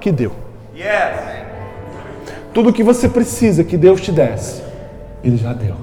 que 0.00 0.10
deu. 0.10 0.32
Tudo 2.52 2.70
o 2.70 2.72
que 2.72 2.82
você 2.82 3.08
precisa 3.08 3.64
que 3.64 3.76
Deus 3.76 4.00
te 4.00 4.12
desse, 4.12 4.62
Ele 5.22 5.36
já 5.36 5.52
deu. 5.52 5.74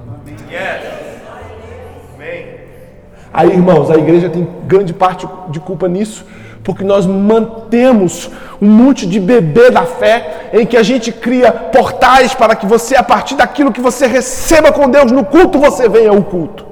Aí, 3.33 3.49
irmãos, 3.49 3.89
a 3.89 3.95
igreja 3.95 4.29
tem 4.29 4.47
grande 4.65 4.93
parte 4.93 5.27
de 5.49 5.59
culpa 5.59 5.87
nisso, 5.87 6.25
porque 6.63 6.83
nós 6.83 7.05
mantemos 7.05 8.29
um 8.61 8.67
monte 8.67 9.05
de 9.05 9.19
bebê 9.19 9.71
da 9.71 9.85
fé 9.85 10.49
em 10.53 10.65
que 10.65 10.75
a 10.75 10.83
gente 10.83 11.11
cria 11.11 11.51
portais 11.51 12.33
para 12.33 12.55
que 12.55 12.65
você, 12.65 12.95
a 12.95 13.03
partir 13.03 13.35
daquilo 13.35 13.71
que 13.71 13.81
você 13.81 14.05
receba 14.05 14.71
com 14.71 14.89
Deus 14.89 15.11
no 15.11 15.23
culto, 15.23 15.59
você 15.59 15.87
venha 15.87 16.09
ao 16.09 16.21
culto. 16.21 16.70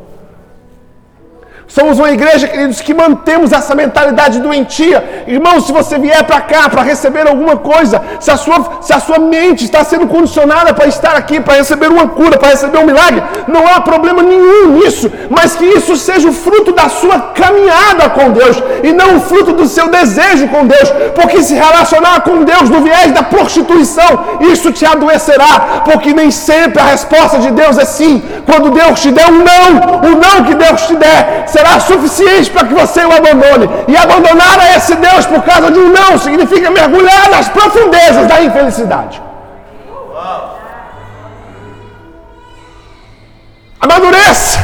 Somos 1.69 1.99
uma 1.99 2.09
igreja, 2.09 2.47
queridos, 2.47 2.81
que 2.81 2.95
mantemos 2.95 3.51
essa 3.51 3.75
mentalidade 3.75 4.39
doentia. 4.39 5.23
Irmão, 5.27 5.61
se 5.61 5.71
você 5.71 5.99
vier 5.99 6.23
para 6.23 6.41
cá 6.41 6.67
para 6.67 6.81
receber 6.81 7.27
alguma 7.27 7.57
coisa, 7.57 8.01
se 8.19 8.31
a, 8.31 8.38
sua, 8.38 8.79
se 8.81 8.91
a 8.91 8.99
sua 8.99 9.19
mente 9.19 9.65
está 9.65 9.83
sendo 9.83 10.07
condicionada 10.07 10.73
para 10.73 10.88
estar 10.88 11.15
aqui, 11.15 11.39
para 11.39 11.57
receber 11.57 11.88
uma 11.88 12.07
cura, 12.07 12.39
para 12.39 12.49
receber 12.49 12.79
um 12.79 12.88
milagre, 12.88 13.21
não 13.47 13.67
há 13.67 13.81
problema 13.81 14.23
nenhum 14.23 14.79
nisso, 14.79 15.11
mas 15.29 15.55
que 15.55 15.63
isso 15.63 15.95
seja 15.95 16.27
o 16.27 16.33
fruto 16.33 16.71
da 16.71 16.89
sua 16.89 17.19
caminhada 17.35 18.09
com 18.09 18.31
Deus 18.31 18.57
e 18.81 18.91
não 18.91 19.17
o 19.17 19.21
fruto 19.21 19.53
do 19.53 19.67
seu 19.67 19.89
desejo 19.89 20.47
com 20.47 20.65
Deus, 20.65 20.89
porque 21.13 21.43
se 21.43 21.53
relacionar 21.53 22.21
com 22.21 22.43
Deus 22.43 22.67
no 22.67 22.81
viés 22.81 23.11
da 23.11 23.21
prostituição, 23.21 24.39
isso 24.51 24.71
te 24.71 24.88
adoecerá, 24.88 25.83
porque 25.85 26.15
nem 26.15 26.31
sempre 26.31 26.81
a 26.81 26.85
resposta 26.85 27.38
de 27.38 27.51
Deus 27.51 27.77
é 27.77 27.85
sim. 27.85 28.23
Quando 28.43 28.71
Deus 28.71 28.99
te 28.99 29.11
der 29.11 29.29
um 29.29 29.43
não, 29.43 30.09
o 30.09 30.15
não 30.15 30.43
que 30.45 30.55
Deus 30.55 30.88
te 30.88 30.95
der 30.95 31.43
será 31.60 31.80
suficiente 31.80 32.50
para 32.51 32.68
que 32.68 32.74
você 32.74 33.01
o 33.06 33.13
abandone. 33.20 33.70
E 33.88 33.98
abandonar 33.98 34.58
a 34.60 34.75
esse 34.75 34.96
Deus 34.96 35.25
por 35.25 35.42
causa 35.44 35.72
de 35.72 35.80
um 35.80 35.89
não 36.00 36.18
significa 36.18 36.72
mergulhar 36.72 37.30
nas 37.30 37.50
profundezas 37.50 38.28
da 38.28 38.42
infelicidade. 38.42 39.22
Amadureça. 43.82 44.58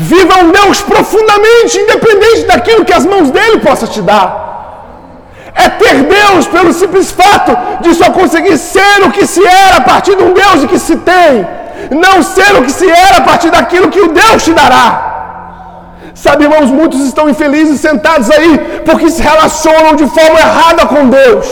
Viva 0.00 0.34
um 0.44 0.50
Deus 0.52 0.80
profundamente 0.80 1.76
independente 1.76 2.44
daquilo 2.50 2.84
que 2.84 2.92
as 2.92 3.04
mãos 3.04 3.30
dele 3.30 3.58
possam 3.58 3.88
te 3.88 4.00
dar. 4.00 4.46
É 5.54 5.68
ter 5.68 5.96
Deus 6.04 6.46
pelo 6.46 6.72
simples 6.72 7.10
fato 7.10 7.52
de 7.82 7.94
só 7.94 8.10
conseguir 8.10 8.56
ser 8.58 9.02
o 9.04 9.10
que 9.10 9.26
se 9.26 9.44
era 9.44 9.78
a 9.78 9.80
partir 9.80 10.14
de 10.14 10.22
um 10.22 10.32
Deus 10.32 10.64
que 10.66 10.78
se 10.78 10.96
tem. 10.98 11.48
Não 11.90 12.22
ser 12.22 12.54
o 12.56 12.62
que 12.62 12.70
se 12.70 12.88
era 12.88 13.16
a 13.18 13.22
partir 13.22 13.50
daquilo 13.50 13.90
que 13.90 14.00
o 14.00 14.08
Deus 14.08 14.44
te 14.44 14.52
dará. 14.52 15.17
Sabe, 16.22 16.44
irmãos, 16.44 16.68
muitos 16.68 17.00
estão 17.06 17.28
infelizes 17.28 17.80
sentados 17.80 18.28
aí 18.28 18.58
porque 18.84 19.08
se 19.08 19.22
relacionam 19.22 19.94
de 19.94 20.04
forma 20.08 20.40
errada 20.40 20.84
com 20.84 21.08
Deus. 21.08 21.46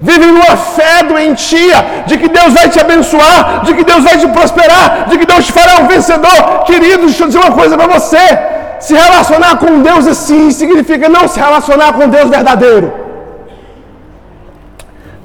Vivem 0.00 0.32
numa 0.32 0.56
fé 0.56 1.02
doentia 1.02 2.04
de 2.06 2.16
que 2.16 2.26
Deus 2.26 2.54
vai 2.54 2.70
te 2.70 2.80
abençoar, 2.80 3.64
de 3.64 3.74
que 3.74 3.84
Deus 3.84 4.02
vai 4.02 4.16
te 4.16 4.26
prosperar, 4.28 5.08
de 5.10 5.18
que 5.18 5.26
Deus 5.26 5.44
te 5.44 5.52
fará 5.52 5.82
um 5.82 5.88
vencedor. 5.88 6.64
Querido, 6.64 7.04
deixa 7.04 7.24
eu 7.24 7.26
dizer 7.26 7.38
uma 7.38 7.52
coisa 7.52 7.76
para 7.76 7.86
você. 7.86 8.26
Se 8.80 8.94
relacionar 8.94 9.58
com 9.58 9.82
Deus 9.82 10.06
assim 10.06 10.50
significa 10.50 11.06
não 11.06 11.28
se 11.28 11.38
relacionar 11.38 11.92
com 11.92 12.08
Deus 12.08 12.30
verdadeiro. 12.30 12.94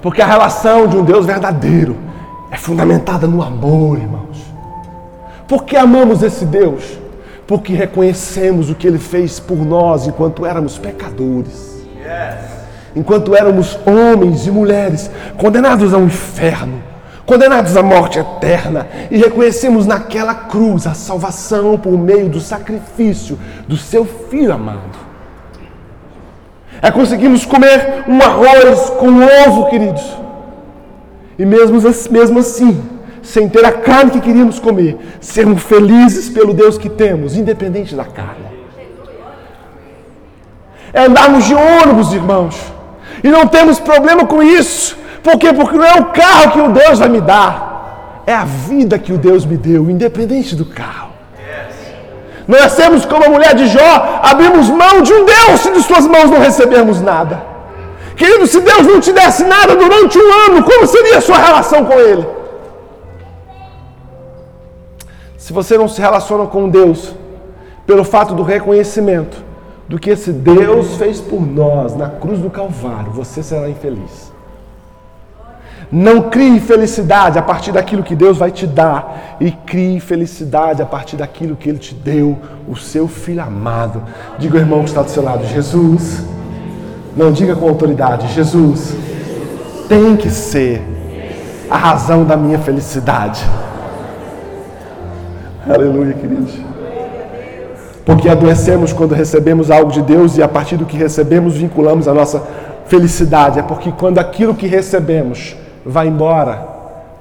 Porque 0.01 0.21
a 0.21 0.27
relação 0.27 0.87
de 0.87 0.97
um 0.97 1.05
Deus 1.05 1.25
verdadeiro 1.25 1.95
é 2.51 2.57
fundamentada 2.57 3.25
no 3.25 3.41
amor, 3.41 3.97
irmãos. 3.97 4.37
Porque 5.47 5.77
amamos 5.77 6.21
esse 6.21 6.43
Deus 6.43 6.96
porque 7.47 7.73
reconhecemos 7.73 8.69
o 8.69 8.75
que 8.75 8.85
Ele 8.85 8.99
fez 8.99 9.39
por 9.39 9.57
nós 9.65 10.05
enquanto 10.05 10.45
éramos 10.45 10.77
pecadores, 10.77 11.81
enquanto 12.93 13.33
éramos 13.33 13.79
homens 13.85 14.45
e 14.45 14.51
mulheres 14.51 15.09
condenados 15.37 15.93
ao 15.93 16.01
inferno, 16.01 16.83
condenados 17.25 17.77
à 17.77 17.81
morte 17.81 18.19
eterna, 18.19 18.87
e 19.09 19.17
reconhecemos 19.17 19.85
naquela 19.85 20.35
cruz 20.35 20.85
a 20.85 20.93
salvação 20.93 21.77
por 21.77 21.97
meio 21.97 22.27
do 22.27 22.41
sacrifício 22.41 23.39
do 23.67 23.77
Seu 23.77 24.03
Filho 24.05 24.53
amado. 24.53 25.07
É 26.81 26.91
conseguimos 26.91 27.45
comer 27.45 28.03
um 28.07 28.21
arroz 28.21 28.89
com 28.91 29.07
ovo, 29.47 29.69
queridos, 29.69 30.03
e 31.39 31.45
mesmo, 31.45 31.79
mesmo 32.11 32.39
assim, 32.39 32.96
sem 33.27 33.49
ter 33.49 33.65
a 33.65 33.73
carne 33.73 34.11
que 34.11 34.21
queríamos 34.21 34.57
comer, 34.57 34.97
sermos 35.19 35.61
felizes 35.63 36.29
pelo 36.29 36.53
Deus 36.53 36.77
que 36.77 36.87
temos, 36.87 37.35
independente 37.35 37.93
da 37.93 38.05
carne. 38.05 38.47
É 40.93 41.01
andarmos 41.05 41.43
de 41.43 41.53
ônibus, 41.53 42.13
irmãos, 42.13 42.55
e 43.21 43.27
não 43.27 43.45
temos 43.45 43.81
problema 43.81 44.25
com 44.25 44.41
isso. 44.41 44.97
Por 45.21 45.37
quê? 45.37 45.51
Porque 45.51 45.75
não 45.75 45.83
é 45.83 45.95
o 45.95 46.05
carro 46.05 46.51
que 46.51 46.61
o 46.61 46.69
Deus 46.69 46.99
vai 46.99 47.09
me 47.09 47.19
dar, 47.19 48.23
é 48.25 48.33
a 48.33 48.45
vida 48.45 48.97
que 48.97 49.11
o 49.11 49.17
Deus 49.17 49.45
me 49.45 49.57
deu, 49.57 49.89
independente 49.89 50.55
do 50.55 50.63
carro. 50.63 51.09
Nós 52.47 52.61
nascemos 52.61 53.03
como 53.03 53.25
a 53.25 53.29
mulher 53.29 53.53
de 53.55 53.67
Jó, 53.67 54.21
abrimos 54.23 54.69
mão 54.69 55.01
de 55.01 55.11
um 55.11 55.25
Deus 55.25 55.59
se 55.59 55.69
de 55.69 55.83
suas 55.83 56.07
mãos 56.07 56.29
não 56.29 56.39
recebermos 56.39 57.01
nada. 57.01 57.43
Querido, 58.15 58.47
se 58.47 58.61
Deus 58.61 58.87
não 58.87 59.01
te 59.01 59.11
desse 59.11 59.43
nada 59.43 59.75
durante 59.75 60.17
um 60.17 60.31
ano, 60.47 60.63
como 60.63 60.87
seria 60.87 61.17
a 61.17 61.21
sua 61.21 61.37
relação 61.37 61.83
com 61.83 61.99
Ele? 61.99 62.36
Se 65.47 65.53
você 65.53 65.77
não 65.77 65.87
se 65.87 66.01
relaciona 66.01 66.45
com 66.45 66.67
Deus 66.67 67.15
pelo 67.85 68.03
fato 68.03 68.35
do 68.35 68.43
reconhecimento 68.43 69.41
do 69.87 69.97
que 69.97 70.09
esse 70.09 70.33
Deus 70.33 70.97
fez 70.97 71.21
por 71.21 71.39
nós 71.39 71.95
na 71.95 72.09
cruz 72.09 72.39
do 72.39 72.49
Calvário, 72.49 73.13
você 73.13 73.41
será 73.41 73.69
infeliz. 73.69 74.33
Não 75.89 76.23
crie 76.23 76.59
felicidade 76.59 77.39
a 77.39 77.41
partir 77.41 77.71
daquilo 77.71 78.03
que 78.03 78.13
Deus 78.13 78.37
vai 78.37 78.51
te 78.51 78.67
dar, 78.67 79.37
e 79.39 79.49
crie 79.49 80.01
felicidade 80.01 80.81
a 80.81 80.85
partir 80.85 81.15
daquilo 81.15 81.55
que 81.55 81.69
Ele 81.69 81.79
te 81.79 81.95
deu, 81.95 82.37
o 82.67 82.75
seu 82.75 83.07
filho 83.07 83.41
amado. 83.41 84.03
Diga 84.37 84.57
ao 84.57 84.61
irmão 84.61 84.79
que 84.81 84.89
está 84.89 85.01
do 85.01 85.09
seu 85.09 85.23
lado: 85.23 85.45
Jesus. 85.45 86.25
Não 87.15 87.31
diga 87.31 87.55
com 87.55 87.69
autoridade: 87.69 88.27
Jesus 88.33 88.93
tem 89.87 90.17
que 90.17 90.29
ser 90.29 90.81
a 91.69 91.77
razão 91.77 92.25
da 92.25 92.35
minha 92.35 92.59
felicidade. 92.59 93.41
Aleluia, 95.69 96.13
queridos. 96.13 96.53
Porque 98.05 98.29
adoecemos 98.29 98.93
quando 98.93 99.13
recebemos 99.13 99.69
algo 99.69 99.91
de 99.91 100.01
Deus 100.01 100.37
e 100.37 100.43
a 100.43 100.47
partir 100.47 100.77
do 100.77 100.85
que 100.85 100.95
recebemos 100.95 101.55
vinculamos 101.55 102.07
a 102.07 102.13
nossa 102.13 102.41
felicidade. 102.85 103.59
É 103.59 103.61
porque 103.61 103.91
quando 103.91 104.17
aquilo 104.17 104.55
que 104.55 104.65
recebemos 104.65 105.57
vai 105.85 106.07
embora, 106.07 106.65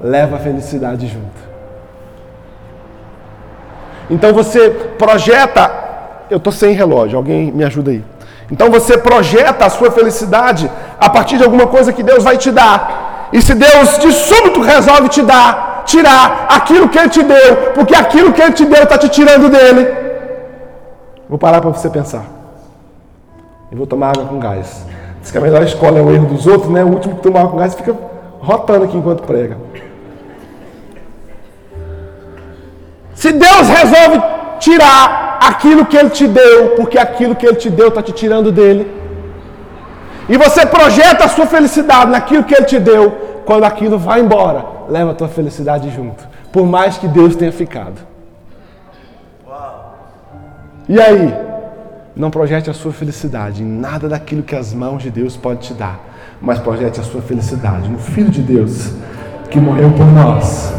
leva 0.00 0.36
a 0.36 0.38
felicidade 0.38 1.08
junto. 1.08 1.46
Então 4.08 4.32
você 4.32 4.70
projeta. 4.96 5.84
Eu 6.30 6.38
estou 6.38 6.52
sem 6.52 6.72
relógio, 6.72 7.16
alguém 7.16 7.50
me 7.50 7.64
ajuda 7.64 7.90
aí. 7.90 8.04
Então 8.50 8.70
você 8.70 8.96
projeta 8.96 9.66
a 9.66 9.70
sua 9.70 9.90
felicidade 9.90 10.70
a 11.00 11.10
partir 11.10 11.36
de 11.36 11.44
alguma 11.44 11.66
coisa 11.66 11.92
que 11.92 12.02
Deus 12.02 12.22
vai 12.22 12.36
te 12.36 12.52
dar. 12.52 13.28
E 13.32 13.42
se 13.42 13.54
Deus 13.54 13.98
de 13.98 14.12
súbito 14.12 14.60
resolve 14.60 15.08
te 15.08 15.22
dar, 15.22 15.75
tirar 15.86 16.46
aquilo 16.50 16.88
que 16.88 16.98
Ele 16.98 17.08
te 17.08 17.22
deu, 17.22 17.56
porque 17.74 17.94
aquilo 17.94 18.32
que 18.32 18.42
Ele 18.42 18.52
te 18.52 18.64
deu 18.64 18.82
está 18.82 18.98
te 18.98 19.08
tirando 19.08 19.48
dele. 19.48 19.88
Vou 21.28 21.38
parar 21.38 21.60
para 21.60 21.70
você 21.70 21.88
pensar. 21.88 22.24
E 23.70 23.74
vou 23.74 23.86
tomar 23.86 24.10
água 24.10 24.26
com 24.26 24.38
gás. 24.38 24.84
Diz 25.20 25.30
que 25.30 25.38
a 25.38 25.40
melhor 25.40 25.62
escola 25.62 25.98
é 25.98 26.02
o 26.02 26.12
erro 26.12 26.26
dos 26.26 26.46
outros, 26.46 26.70
né? 26.70 26.84
O 26.84 26.88
último 26.88 27.16
que 27.16 27.22
toma 27.22 27.40
água 27.40 27.52
com 27.52 27.58
gás 27.58 27.74
fica 27.74 27.96
rotando 28.40 28.84
aqui 28.84 28.96
enquanto 28.96 29.22
prega. 29.22 29.56
Se 33.14 33.32
Deus 33.32 33.66
resolve 33.68 34.22
tirar 34.60 35.38
aquilo 35.40 35.86
que 35.86 35.96
Ele 35.96 36.10
te 36.10 36.26
deu, 36.26 36.70
porque 36.76 36.98
aquilo 36.98 37.34
que 37.34 37.46
Ele 37.46 37.56
te 37.56 37.70
deu 37.70 37.88
está 37.88 38.02
te 38.02 38.12
tirando 38.12 38.52
dele, 38.52 38.90
e 40.28 40.36
você 40.36 40.66
projeta 40.66 41.24
a 41.24 41.28
sua 41.28 41.46
felicidade 41.46 42.10
naquilo 42.10 42.44
que 42.44 42.54
Ele 42.54 42.64
te 42.64 42.78
deu, 42.78 43.10
quando 43.44 43.64
aquilo 43.64 43.98
vai 43.98 44.20
embora, 44.20 44.75
leva 44.88 45.12
a 45.12 45.14
tua 45.14 45.28
felicidade 45.28 45.90
junto, 45.90 46.26
por 46.52 46.66
mais 46.66 46.98
que 46.98 47.08
Deus 47.08 47.36
tenha 47.36 47.52
ficado. 47.52 48.00
E 50.88 51.00
aí? 51.00 51.34
Não 52.14 52.30
projete 52.30 52.70
a 52.70 52.74
sua 52.74 52.92
felicidade 52.92 53.62
em 53.62 53.66
nada 53.66 54.08
daquilo 54.08 54.42
que 54.42 54.56
as 54.56 54.72
mãos 54.72 55.02
de 55.02 55.10
Deus 55.10 55.36
podem 55.36 55.58
te 55.58 55.74
dar, 55.74 56.00
mas 56.40 56.58
projete 56.58 57.00
a 57.00 57.02
sua 57.02 57.20
felicidade 57.20 57.88
no 57.88 57.98
Filho 57.98 58.30
de 58.30 58.40
Deus 58.40 58.92
que 59.50 59.60
morreu 59.60 59.90
por 59.90 60.06
nós 60.06 60.72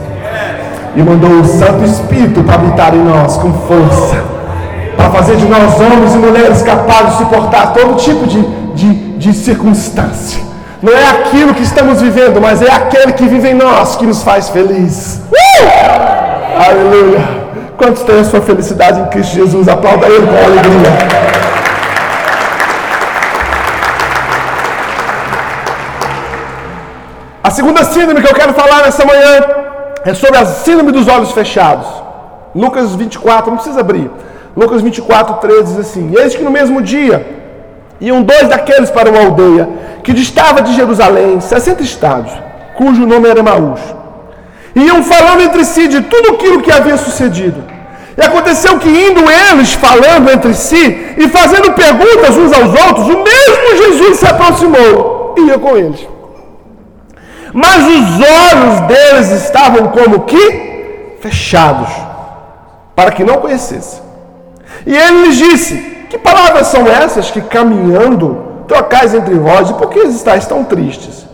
e 0.95 1.03
mandou 1.03 1.41
o 1.41 1.45
Santo 1.45 1.83
Espírito 1.83 2.43
para 2.43 2.55
habitar 2.55 2.95
em 2.95 3.03
nós 3.03 3.37
com 3.37 3.53
força, 3.53 4.23
para 4.95 5.11
fazer 5.11 5.35
de 5.35 5.45
nós 5.45 5.79
homens 5.79 6.15
e 6.15 6.17
mulheres 6.17 6.61
capazes 6.63 7.11
de 7.11 7.17
suportar 7.19 7.73
todo 7.73 7.95
tipo 7.97 8.25
de, 8.25 8.41
de, 8.73 9.17
de 9.17 9.33
circunstância. 9.33 10.46
Não 10.81 10.93
é 10.93 11.09
aquilo 11.09 11.53
que 11.53 11.63
estamos 11.63 12.01
vivendo, 12.01 12.39
mas 12.39 12.61
é 12.61 12.71
aquele 12.71 13.13
que 13.13 13.27
vive 13.27 13.49
em 13.49 13.53
nós 13.53 13.95
que 13.95 14.05
nos 14.05 14.23
faz 14.23 14.49
feliz. 14.49 15.21
Uh! 15.31 16.69
Aleluia! 16.69 17.47
Quantos 17.77 18.03
têm 18.03 18.19
a 18.19 18.23
sua 18.23 18.41
felicidade 18.41 18.99
em 18.99 19.05
Cristo 19.07 19.35
Jesus? 19.35 19.67
Aplauda 19.67 20.07
Ele 20.07 20.25
com 20.25 20.35
alegria. 20.35 21.27
síndrome 27.97 28.21
que 28.21 28.31
eu 28.31 28.35
quero 28.35 28.53
falar 28.53 28.83
nessa 28.83 29.05
manhã 29.05 29.41
é 30.05 30.13
sobre 30.13 30.37
a 30.37 30.45
síndrome 30.45 30.91
dos 30.91 31.07
olhos 31.07 31.31
fechados. 31.31 31.87
Lucas 32.55 32.95
24, 32.95 33.49
não 33.49 33.57
precisa 33.57 33.79
abrir. 33.81 34.09
Lucas 34.55 34.81
24, 34.81 35.35
13 35.35 35.63
diz 35.63 35.79
assim: 35.79 36.13
Eis 36.17 36.35
que 36.35 36.43
no 36.43 36.51
mesmo 36.51 36.81
dia 36.81 37.25
iam 37.99 38.21
dois 38.21 38.47
daqueles 38.47 38.91
para 38.91 39.09
uma 39.09 39.19
aldeia 39.19 39.67
que 40.03 40.13
distava 40.13 40.61
de 40.61 40.73
Jerusalém, 40.73 41.39
60 41.39 41.83
estados, 41.83 42.31
cujo 42.75 43.05
nome 43.05 43.27
era 43.27 43.43
Maús. 43.43 43.81
Iam 44.75 45.03
falando 45.03 45.41
entre 45.41 45.65
si 45.65 45.87
de 45.87 46.01
tudo 46.01 46.33
aquilo 46.33 46.61
que 46.61 46.71
havia 46.71 46.97
sucedido. 46.97 47.63
E 48.17 48.21
aconteceu 48.21 48.79
que, 48.79 48.89
indo 48.89 49.21
eles 49.29 49.73
falando 49.73 50.29
entre 50.29 50.53
si 50.53 51.15
e 51.17 51.27
fazendo 51.29 51.73
perguntas 51.73 52.35
uns 52.35 52.53
aos 52.53 52.73
outros, 52.85 53.07
o 53.07 53.23
mesmo 53.23 53.83
Jesus 53.83 54.17
se 54.17 54.25
aproximou 54.25 55.35
e 55.37 55.41
ia 55.41 55.59
com 55.59 55.77
eles. 55.77 56.07
Mas 57.53 57.83
os 57.85 58.19
olhos 58.21 58.79
deles 58.87 59.31
estavam 59.43 59.89
como 59.89 60.21
que 60.21 61.17
fechados, 61.19 61.89
para 62.95 63.11
que 63.11 63.23
não 63.23 63.37
conhecessem. 63.37 64.01
E 64.85 64.95
ele 64.95 65.27
lhes 65.27 65.37
disse: 65.37 65.75
Que 66.09 66.17
palavras 66.17 66.67
são 66.67 66.87
essas 66.87 67.31
que 67.31 67.41
caminhando 67.41 68.46
trocais 68.67 69.13
entre 69.13 69.35
vós, 69.35 69.69
e 69.69 69.73
por 69.73 69.89
que 69.89 69.99
estáis 69.99 70.45
tão 70.45 70.63
tristes? 70.63 71.25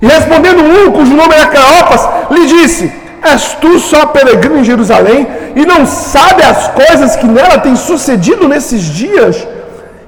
E 0.00 0.06
respondendo 0.06 0.62
um, 0.62 0.92
cujo 0.92 1.14
nome 1.14 1.34
era 1.34 1.46
Caopas, 1.46 2.08
lhe 2.30 2.46
disse: 2.46 2.92
És 3.22 3.56
tu 3.60 3.78
só 3.80 4.06
peregrino 4.06 4.58
em 4.58 4.64
Jerusalém 4.64 5.26
e 5.56 5.66
não 5.66 5.84
sabe 5.86 6.42
as 6.42 6.68
coisas 6.68 7.16
que 7.16 7.26
nela 7.26 7.58
têm 7.58 7.74
sucedido 7.74 8.48
nesses 8.48 8.82
dias? 8.82 9.46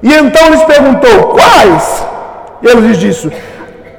E 0.03 0.13
então 0.13 0.51
lhes 0.51 0.63
perguntou: 0.63 1.35
Quais? 1.39 2.07
E 2.63 2.67
ele 2.69 2.89
lhes 2.89 2.99
disse: 2.99 3.33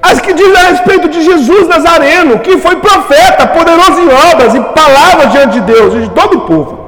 As 0.02 0.22
que 0.22 0.34
dizem 0.34 0.56
a 0.56 0.70
respeito 0.70 1.10
de 1.10 1.22
Jesus 1.22 1.68
Nazareno, 1.68 2.40
que 2.40 2.58
foi 2.58 2.78
profeta, 2.78 3.48
poderoso 3.48 4.00
em 4.02 4.32
obras 4.32 4.56
e 4.56 4.62
palavras 4.62 5.32
diante 5.32 5.60
de 5.60 5.62
Deus 5.62 5.94
e 5.96 6.00
de 6.00 6.10
todo 6.12 6.38
o 6.38 6.42
povo. 6.42 6.81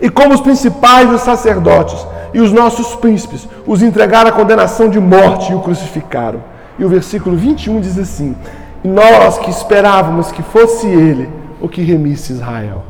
E 0.00 0.10
como 0.10 0.34
os 0.34 0.40
principais 0.40 1.08
dos 1.08 1.22
sacerdotes 1.22 2.06
e 2.34 2.40
os 2.40 2.52
nossos 2.52 2.94
príncipes 2.96 3.48
os 3.66 3.82
entregaram 3.82 4.30
à 4.30 4.32
condenação 4.32 4.88
de 4.88 5.00
morte 5.00 5.52
e 5.52 5.54
o 5.54 5.60
crucificaram. 5.60 6.42
E 6.78 6.84
o 6.84 6.88
versículo 6.88 7.36
21 7.36 7.80
diz 7.80 7.98
assim: 7.98 8.36
nós 8.84 9.38
que 9.38 9.50
esperávamos 9.50 10.30
que 10.30 10.42
fosse 10.42 10.86
ele 10.86 11.30
o 11.60 11.68
que 11.68 11.82
remisse 11.82 12.32
Israel. 12.32 12.84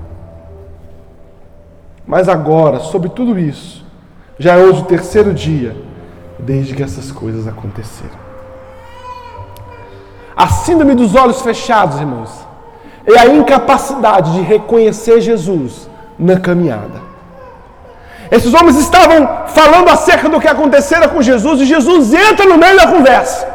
Mas 2.06 2.28
agora, 2.28 2.78
sobre 2.80 3.08
tudo 3.08 3.38
isso, 3.38 3.84
já 4.38 4.54
é 4.54 4.58
hoje 4.58 4.80
o 4.80 4.84
terceiro 4.84 5.32
dia 5.32 5.76
desde 6.38 6.74
que 6.74 6.82
essas 6.82 7.10
coisas 7.10 7.48
aconteceram. 7.48 8.26
A 10.36 10.48
síndrome 10.48 10.94
dos 10.94 11.14
olhos 11.14 11.40
fechados, 11.40 11.98
irmãos, 11.98 12.30
é 13.06 13.18
a 13.18 13.26
incapacidade 13.26 14.34
de 14.34 14.40
reconhecer 14.42 15.20
Jesus 15.20 15.88
na 16.18 16.38
caminhada. 16.38 17.06
Esses 18.30 18.52
homens 18.52 18.76
estavam 18.76 19.28
falando 19.48 19.88
acerca 19.88 20.28
do 20.28 20.40
que 20.40 20.48
acontecera 20.48 21.08
com 21.08 21.22
Jesus 21.22 21.60
e 21.60 21.64
Jesus 21.64 22.12
entra 22.12 22.44
no 22.46 22.58
meio 22.58 22.76
da 22.76 22.86
conversa. 22.88 23.46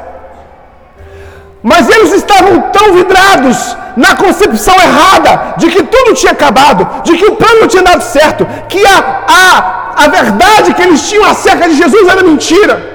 Mas 1.62 1.90
eles 1.90 2.14
estavam 2.14 2.62
tão 2.72 2.94
vidrados 2.94 3.78
na 3.96 4.16
concepção 4.16 4.74
errada 4.76 5.56
de 5.58 5.70
que 5.70 5.84
tudo 5.84 6.14
tinha 6.14 6.32
acabado, 6.32 7.04
de 7.04 7.18
que 7.18 7.26
o 7.26 7.36
plano 7.36 7.68
tinha 7.68 7.84
dado 7.84 8.02
certo, 8.02 8.48
que 8.68 8.84
a, 8.86 9.26
a, 9.28 10.06
a 10.06 10.08
verdade 10.08 10.74
que 10.74 10.82
eles 10.82 11.08
tinham 11.08 11.26
acerca 11.26 11.68
de 11.68 11.76
Jesus 11.76 12.08
era 12.08 12.24
mentira. 12.24 12.92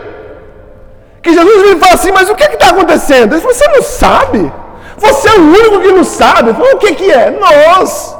Que 1.22 1.32
Jesus 1.32 1.74
me 1.74 1.80
fala 1.80 1.94
assim, 1.94 2.12
mas 2.12 2.30
o 2.30 2.34
que 2.34 2.44
é 2.44 2.52
está 2.52 2.70
acontecendo? 2.70 3.34
Ele 3.34 3.40
falou, 3.40 3.54
você 3.54 3.68
não 3.68 3.82
sabe? 3.82 4.52
Você 4.96 5.28
é 5.28 5.32
o 5.32 5.42
único 5.42 5.80
que 5.80 5.92
não 5.92 6.04
sabe. 6.04 6.54
Falei, 6.54 6.72
o 6.72 6.78
que, 6.78 6.94
que 6.94 7.10
é? 7.10 7.30
Nós. 7.30 8.16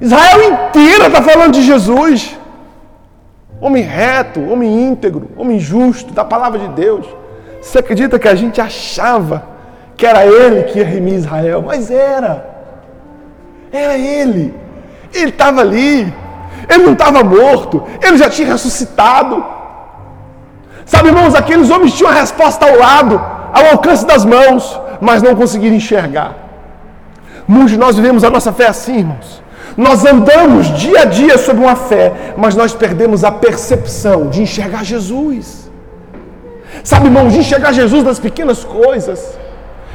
Israel 0.00 0.52
inteira 0.52 1.06
está 1.06 1.20
falando 1.22 1.52
de 1.52 1.62
Jesus. 1.62 2.38
Homem 3.60 3.82
reto, 3.82 4.40
homem 4.50 4.88
íntegro, 4.88 5.30
homem 5.36 5.58
justo, 5.58 6.14
da 6.14 6.24
palavra 6.24 6.58
de 6.58 6.68
Deus. 6.68 7.06
Você 7.60 7.78
acredita 7.78 8.18
que 8.18 8.26
a 8.26 8.34
gente 8.34 8.60
achava 8.60 9.44
que 9.96 10.06
era 10.06 10.24
ele 10.24 10.62
que 10.64 10.78
ia 10.78 10.84
remir 10.84 11.14
Israel? 11.14 11.62
Mas 11.66 11.90
era. 11.90 12.48
Era 13.70 13.98
ele. 13.98 14.54
Ele 15.12 15.28
estava 15.28 15.60
ali. 15.60 16.12
Ele 16.68 16.84
não 16.84 16.94
estava 16.94 17.22
morto. 17.22 17.84
Ele 18.02 18.16
já 18.16 18.30
tinha 18.30 18.48
ressuscitado. 18.48 19.44
Sabe, 20.86 21.08
irmãos, 21.08 21.34
aqueles 21.34 21.70
homens 21.70 21.92
tinham 21.92 22.10
a 22.10 22.14
resposta 22.14 22.66
ao 22.66 22.76
lado, 22.78 23.20
ao 23.52 23.72
alcance 23.72 24.04
das 24.06 24.24
mãos, 24.24 24.80
mas 25.00 25.22
não 25.22 25.36
conseguiram 25.36 25.76
enxergar. 25.76 26.34
Muitos 27.46 27.72
de 27.72 27.78
nós 27.78 27.96
vivemos 27.96 28.24
a 28.24 28.30
nossa 28.30 28.52
fé 28.52 28.68
assim, 28.68 28.98
irmãos. 28.98 29.42
Nós 29.76 30.04
andamos 30.04 30.66
dia 30.78 31.02
a 31.02 31.04
dia 31.04 31.38
sob 31.38 31.60
uma 31.60 31.76
fé, 31.76 32.34
mas 32.36 32.54
nós 32.54 32.74
perdemos 32.74 33.24
a 33.24 33.30
percepção 33.30 34.28
de 34.28 34.42
enxergar 34.42 34.84
Jesus. 34.84 35.70
Sabe, 36.84 37.06
irmão, 37.06 37.28
de 37.28 37.38
enxergar 37.38 37.72
Jesus 37.72 38.04
nas 38.04 38.18
pequenas 38.18 38.64
coisas 38.64 39.39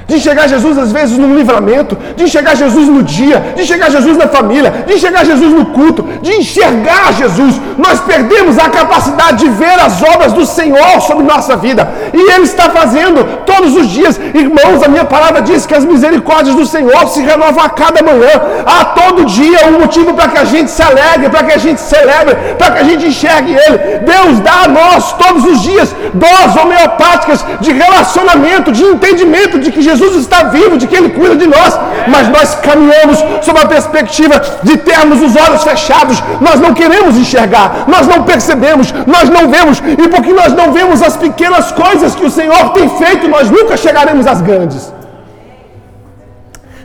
de 0.08 0.16
enxergar 0.16 0.48
Jesus 0.48 0.78
às 0.78 0.92
vezes 0.92 1.18
no 1.18 1.36
livramento, 1.36 1.98
de 2.16 2.24
enxergar 2.26 2.56
Jesus 2.56 2.88
no 2.88 3.02
dia, 3.02 3.54
de 3.56 3.64
enxergar 3.64 3.90
Jesus 3.90 4.18
na 4.18 4.28
família, 4.28 4.72
de 4.86 4.94
enxergar 4.94 5.26
Jesus 5.26 5.52
no 5.52 5.66
culto, 5.68 6.08
de 6.22 6.32
enxergar 6.36 7.14
Jesus. 7.14 7.60
Nós 7.78 8.00
perdemos 8.02 8.58
a 8.60 8.70
capacidade 8.70 9.44
de 9.44 9.50
ver 9.50 9.80
as 9.80 10.02
obras 10.04 10.32
do 10.32 10.46
Senhor 10.46 11.02
sobre 11.02 11.24
nossa 11.24 11.56
vida. 11.56 11.92
E 12.14 12.34
Ele 12.34 12.44
está 12.44 12.70
fazendo 12.70 13.44
todos 13.46 13.76
os 13.76 13.88
dias. 13.90 14.20
Irmãos, 14.34 14.84
a 14.84 14.88
minha 14.88 15.06
palavra 15.06 15.42
diz 15.42 15.66
que 15.66 15.74
as 15.74 15.84
misericórdias 15.84 16.56
do 16.56 16.66
Senhor 16.66 17.08
se 17.08 17.22
renovam 17.22 17.64
a 17.64 17.70
cada 17.70 18.04
manhã. 18.04 18.34
Há 18.66 18.86
todo 18.86 19.26
dia 19.26 19.68
um 19.68 19.80
motivo 19.80 20.14
para 20.14 20.28
que 20.28 20.38
a 20.38 20.46
gente 20.46 20.70
se 20.70 20.84
alegre, 20.84 21.30
para 21.30 21.44
que 21.44 21.54
a 21.54 21.58
gente 21.58 21.82
celebre, 21.82 22.36
para 22.60 22.72
que 22.72 22.80
a 22.80 22.84
gente 22.84 23.08
enxergue 23.08 23.54
Ele. 23.54 24.00
Deus 24.06 24.40
dá 24.40 24.66
a 24.66 24.68
nós 24.68 25.14
todos 25.14 25.44
os 25.46 25.62
dias 25.64 25.96
doses 26.14 26.56
homeopáticas 26.56 27.44
de 27.60 27.72
relacionamento, 27.74 28.72
de 28.72 28.84
entendimento 28.84 29.60
de 29.60 29.72
que 29.72 29.82
Jesus 29.82 29.95
Jesus 29.96 30.22
está 30.22 30.44
vivo, 30.44 30.78
de 30.78 30.88
que 30.88 30.96
Ele 30.96 31.10
cuida 31.10 31.36
de 31.36 31.48
nós, 31.48 31.80
mas 32.08 32.28
nós 32.30 32.56
caminhamos 32.56 33.18
sob 33.42 33.60
a 33.60 33.68
perspectiva 33.68 34.42
de 34.64 34.78
termos 34.78 35.22
os 35.22 35.36
olhos 35.36 35.64
fechados, 35.64 36.22
nós 36.42 36.60
não 36.60 36.74
queremos 36.74 37.18
enxergar, 37.18 37.86
nós 37.88 38.08
não 38.08 38.24
percebemos, 38.24 38.94
nós 39.06 39.30
não 39.30 39.50
vemos, 39.50 39.80
e 39.80 40.08
porque 40.08 40.34
nós 40.34 40.54
não 40.54 40.72
vemos 40.72 41.02
as 41.02 41.16
pequenas 41.18 41.72
coisas 41.72 42.16
que 42.16 42.26
o 42.26 42.32
Senhor 42.32 42.74
tem 42.74 42.90
feito, 42.90 43.28
nós 43.28 43.50
nunca 43.50 43.78
chegaremos 43.78 44.28
às 44.28 44.42
grandes. 44.42 44.94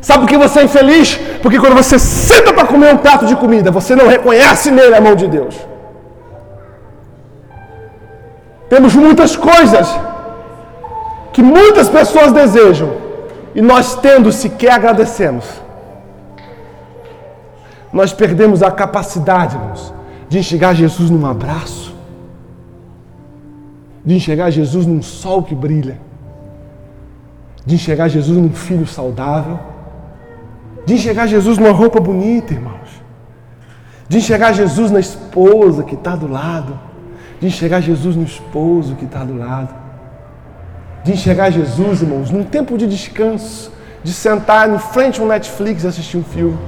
Sabe 0.01 0.21
por 0.21 0.29
que 0.29 0.39
você 0.39 0.61
é 0.61 0.65
infeliz? 0.65 1.19
Porque 1.43 1.59
quando 1.59 1.77
você 1.77 1.99
senta 1.99 2.53
para 2.53 2.67
comer 2.67 2.95
um 2.95 2.97
prato 2.97 3.27
de 3.27 3.37
comida, 3.37 3.71
você 3.71 3.95
não 3.95 4.07
reconhece 4.07 4.71
nele 4.71 4.95
a 4.95 5.01
mão 5.01 5.15
de 5.15 5.27
Deus. 5.27 5.55
Temos 8.71 8.95
muitas 8.95 9.37
coisas 9.37 9.89
que 11.33 11.43
muitas 11.43 11.89
pessoas 11.89 12.33
desejam 12.33 12.91
e 13.55 13.61
nós 13.61 13.97
tendo 13.97 14.33
sequer 14.33 14.73
agradecemos. 14.73 15.45
Nós 17.93 18.13
perdemos 18.13 18.63
a 18.63 18.71
capacidade, 18.71 19.57
irmãos, 19.57 19.93
de 20.29 20.39
enxergar 20.39 20.75
Jesus 20.75 21.11
num 21.11 21.27
abraço, 21.27 21.95
de 24.05 24.15
enxergar 24.15 24.51
Jesus 24.51 24.87
num 24.87 25.03
sol 25.03 25.43
que 25.43 25.55
brilha, 25.55 26.01
de 27.67 27.75
enxergar 27.75 28.09
Jesus 28.09 28.37
num 28.37 28.53
filho 28.53 28.87
saudável, 28.87 29.59
de 30.87 30.95
enxergar 30.95 31.27
Jesus 31.27 31.59
numa 31.59 31.73
roupa 31.73 32.01
bonita, 32.01 32.55
irmãos, 32.55 33.03
de 34.09 34.19
enxergar 34.19 34.53
Jesus 34.53 34.91
na 34.91 35.01
esposa 35.01 35.83
que 35.83 35.95
está 35.95 36.15
do 36.15 36.29
lado, 36.29 36.79
de 37.41 37.49
enxergar 37.49 37.81
Jesus 37.81 38.17
no 38.17 38.25
esposo 38.25 38.95
que 38.95 39.05
está 39.05 39.25
do 39.25 39.37
lado 39.37 39.80
de 41.03 41.13
enxergar 41.13 41.51
Jesus, 41.51 42.03
irmãos, 42.03 42.31
num 42.31 42.45
tempo 42.45 42.77
de 42.77 42.87
descanso, 42.87 43.73
de 44.03 44.13
sentar 44.13 44.69
em 44.69 44.79
frente 44.79 45.21
ao 45.21 45.27
Netflix 45.27 45.85
e 45.85 45.87
assistir 45.87 46.17
um 46.17 46.25
filme. 46.25 46.59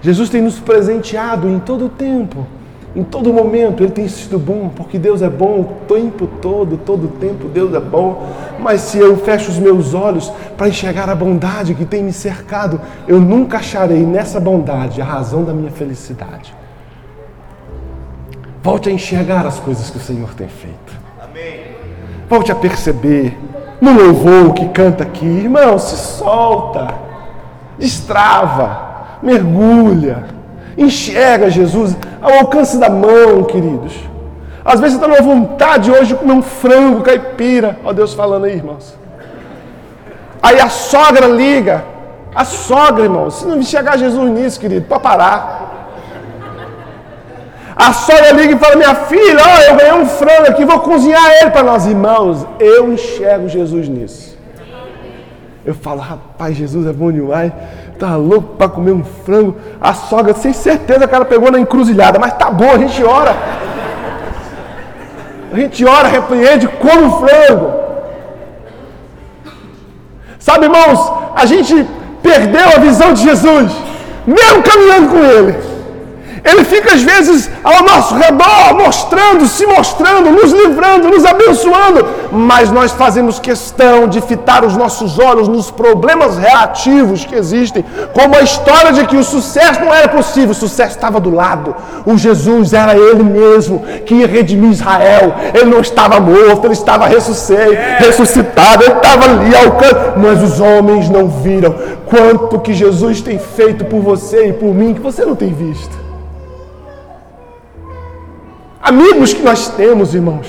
Jesus 0.00 0.28
tem 0.28 0.42
nos 0.42 0.58
presenteado 0.58 1.48
em 1.48 1.58
todo 1.58 1.86
o 1.86 1.88
tempo, 1.88 2.46
em 2.94 3.02
todo 3.02 3.32
momento, 3.32 3.82
Ele 3.82 3.92
tem 3.92 4.06
sido 4.06 4.38
bom, 4.38 4.70
porque 4.74 4.98
Deus 4.98 5.22
é 5.22 5.30
bom 5.30 5.60
o 5.60 5.64
tempo 5.86 6.26
todo, 6.26 6.76
todo 6.76 7.04
o 7.04 7.08
tempo 7.08 7.48
Deus 7.48 7.72
é 7.72 7.80
bom. 7.80 8.26
Mas 8.58 8.82
se 8.82 8.98
eu 8.98 9.16
fecho 9.16 9.50
os 9.50 9.58
meus 9.58 9.94
olhos 9.94 10.30
para 10.56 10.68
enxergar 10.68 11.08
a 11.08 11.14
bondade 11.14 11.74
que 11.74 11.86
tem 11.86 12.02
me 12.02 12.12
cercado, 12.12 12.80
eu 13.08 13.18
nunca 13.18 13.58
acharei 13.58 14.04
nessa 14.04 14.38
bondade 14.38 15.00
a 15.00 15.04
razão 15.04 15.42
da 15.44 15.54
minha 15.54 15.70
felicidade. 15.70 16.54
Volte 18.62 18.90
a 18.90 18.92
enxergar 18.92 19.46
as 19.46 19.58
coisas 19.58 19.88
que 19.88 19.96
o 19.96 20.00
Senhor 20.00 20.34
tem 20.34 20.48
feito. 20.48 21.01
Volte 22.32 22.50
a 22.50 22.54
perceber 22.54 23.38
no 23.78 23.92
louvor 23.92 24.54
que 24.54 24.66
canta 24.70 25.02
aqui, 25.02 25.26
irmão, 25.26 25.78
se 25.78 25.94
solta, 25.98 26.88
destrava, 27.78 29.18
mergulha, 29.22 30.24
enxerga 30.78 31.50
Jesus 31.50 31.94
ao 32.22 32.32
alcance 32.38 32.78
da 32.78 32.88
mão, 32.88 33.44
queridos. 33.44 33.92
Às 34.64 34.80
vezes 34.80 34.96
você 34.96 35.04
está 35.04 35.08
numa 35.08 35.34
vontade 35.34 35.90
hoje 35.90 36.06
de 36.06 36.14
comer 36.14 36.32
um 36.32 36.40
frango 36.40 37.02
caipira. 37.02 37.78
Ó 37.84 37.92
Deus 37.92 38.14
falando 38.14 38.46
aí, 38.46 38.54
irmãos. 38.54 38.96
Aí 40.42 40.58
a 40.58 40.70
sogra 40.70 41.26
liga. 41.26 41.84
A 42.34 42.46
sogra, 42.46 43.04
irmão. 43.04 43.30
Se 43.30 43.44
não 43.44 43.60
chegar 43.60 43.98
Jesus 43.98 44.30
nisso, 44.30 44.58
querido, 44.58 44.86
pode 44.86 45.02
parar. 45.02 45.71
A 47.84 47.92
sogra 47.92 48.30
liga 48.30 48.54
e 48.54 48.58
fala: 48.58 48.76
Minha 48.76 48.94
filha, 48.94 49.42
ó, 49.44 49.60
eu 49.62 49.76
ganhei 49.76 49.92
um 49.94 50.06
frango 50.06 50.48
aqui, 50.48 50.64
vou 50.64 50.78
cozinhar 50.78 51.20
ele 51.40 51.50
para 51.50 51.64
nós. 51.64 51.84
Irmãos, 51.84 52.46
eu 52.60 52.92
enxergo 52.92 53.48
Jesus 53.48 53.88
nisso. 53.88 54.38
Eu 55.66 55.74
falo: 55.74 56.00
Rapaz, 56.00 56.56
Jesus 56.56 56.86
é 56.86 56.92
bom 56.92 57.10
demais. 57.10 57.50
Tá 57.98 58.14
louco 58.14 58.54
para 58.56 58.68
comer 58.68 58.92
um 58.92 59.02
frango. 59.02 59.56
A 59.80 59.92
sogra, 59.94 60.32
sem 60.32 60.52
certeza 60.52 61.08
que 61.08 61.14
ela 61.14 61.24
pegou 61.24 61.50
na 61.50 61.58
encruzilhada, 61.58 62.20
mas 62.20 62.34
tá 62.34 62.52
bom, 62.52 62.70
a 62.70 62.78
gente 62.78 63.02
ora. 63.02 63.34
A 65.52 65.56
gente 65.56 65.84
ora, 65.84 66.06
repreende, 66.06 66.68
come 66.68 67.02
o 67.02 67.18
frango. 67.18 67.72
Sabe, 70.38 70.66
irmãos, 70.66 71.12
a 71.34 71.46
gente 71.46 71.84
perdeu 72.22 72.64
a 72.76 72.78
visão 72.78 73.12
de 73.12 73.22
Jesus, 73.24 73.72
mesmo 74.24 74.62
caminhando 74.62 75.08
com 75.08 75.18
Ele. 75.18 75.71
Ele 76.44 76.64
fica 76.64 76.94
às 76.94 77.02
vezes 77.02 77.48
ao 77.62 77.84
nosso 77.84 78.16
redor, 78.16 78.74
mostrando, 78.74 79.46
se 79.46 79.64
mostrando, 79.64 80.28
nos 80.30 80.50
livrando, 80.50 81.08
nos 81.08 81.24
abençoando, 81.24 82.04
mas 82.32 82.70
nós 82.72 82.90
fazemos 82.90 83.38
questão 83.38 84.08
de 84.08 84.20
fitar 84.20 84.64
os 84.64 84.76
nossos 84.76 85.20
olhos 85.20 85.46
nos 85.46 85.70
problemas 85.70 86.36
relativos 86.36 87.24
que 87.24 87.36
existem, 87.36 87.84
como 88.12 88.34
a 88.34 88.42
história 88.42 88.92
de 88.92 89.06
que 89.06 89.16
o 89.16 89.22
sucesso 89.22 89.80
não 89.80 89.94
era 89.94 90.08
possível, 90.08 90.50
o 90.50 90.54
sucesso 90.54 90.96
estava 90.96 91.20
do 91.20 91.32
lado. 91.32 91.76
O 92.04 92.18
Jesus 92.18 92.72
era 92.72 92.96
ele 92.96 93.22
mesmo 93.22 93.84
que 94.04 94.16
ia 94.16 94.26
redimir 94.26 94.72
Israel. 94.72 95.34
Ele 95.54 95.70
não 95.70 95.80
estava 95.80 96.18
morto, 96.18 96.66
ele 96.66 96.72
estava 96.72 97.06
ressuscitado, 97.06 98.82
ele 98.82 98.94
estava 98.94 99.24
ali 99.26 99.54
ao 99.54 99.72
canto, 99.76 100.18
mas 100.18 100.42
os 100.42 100.58
homens 100.58 101.08
não 101.08 101.28
viram 101.28 101.72
quanto 102.06 102.58
que 102.58 102.74
Jesus 102.74 103.20
tem 103.20 103.38
feito 103.38 103.84
por 103.84 104.00
você 104.00 104.48
e 104.48 104.52
por 104.52 104.74
mim 104.74 104.92
que 104.92 105.00
você 105.00 105.24
não 105.24 105.36
tem 105.36 105.52
visto. 105.52 106.01
Amigos 108.82 109.32
que 109.32 109.42
nós 109.42 109.68
temos, 109.68 110.12
irmãos. 110.12 110.48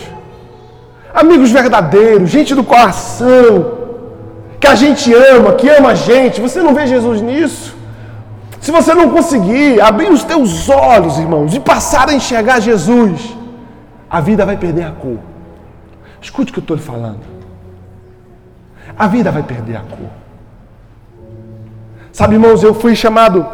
Amigos 1.13 1.51
verdadeiros, 1.51 2.31
gente 2.31 2.55
do 2.55 2.63
coração, 2.63 3.77
que 4.59 4.65
a 4.65 4.73
gente 4.73 5.13
ama, 5.13 5.53
que 5.53 5.69
ama 5.69 5.89
a 5.89 5.95
gente. 5.95 6.41
Você 6.41 6.59
não 6.63 6.73
vê 6.73 6.87
Jesus 6.87 7.21
nisso? 7.21 7.75
Se 8.59 8.71
você 8.71 8.95
não 8.95 9.09
conseguir 9.11 9.79
abrir 9.79 10.09
os 10.09 10.23
teus 10.23 10.67
olhos, 10.69 11.19
irmãos, 11.19 11.53
e 11.53 11.59
passar 11.59 12.09
a 12.09 12.13
enxergar 12.13 12.59
Jesus, 12.59 13.35
a 14.09 14.19
vida 14.19 14.43
vai 14.45 14.57
perder 14.57 14.85
a 14.85 14.91
cor. 14.91 15.19
Escute 16.19 16.49
o 16.49 16.53
que 16.53 16.59
eu 16.59 16.63
estou 16.63 16.77
lhe 16.77 16.81
falando. 16.81 17.19
A 18.97 19.07
vida 19.07 19.31
vai 19.31 19.43
perder 19.43 19.75
a 19.75 19.81
cor. 19.81 20.09
Sabe, 22.11 22.35
irmãos, 22.35 22.63
eu 22.63 22.73
fui 22.73 22.95
chamado. 22.95 23.45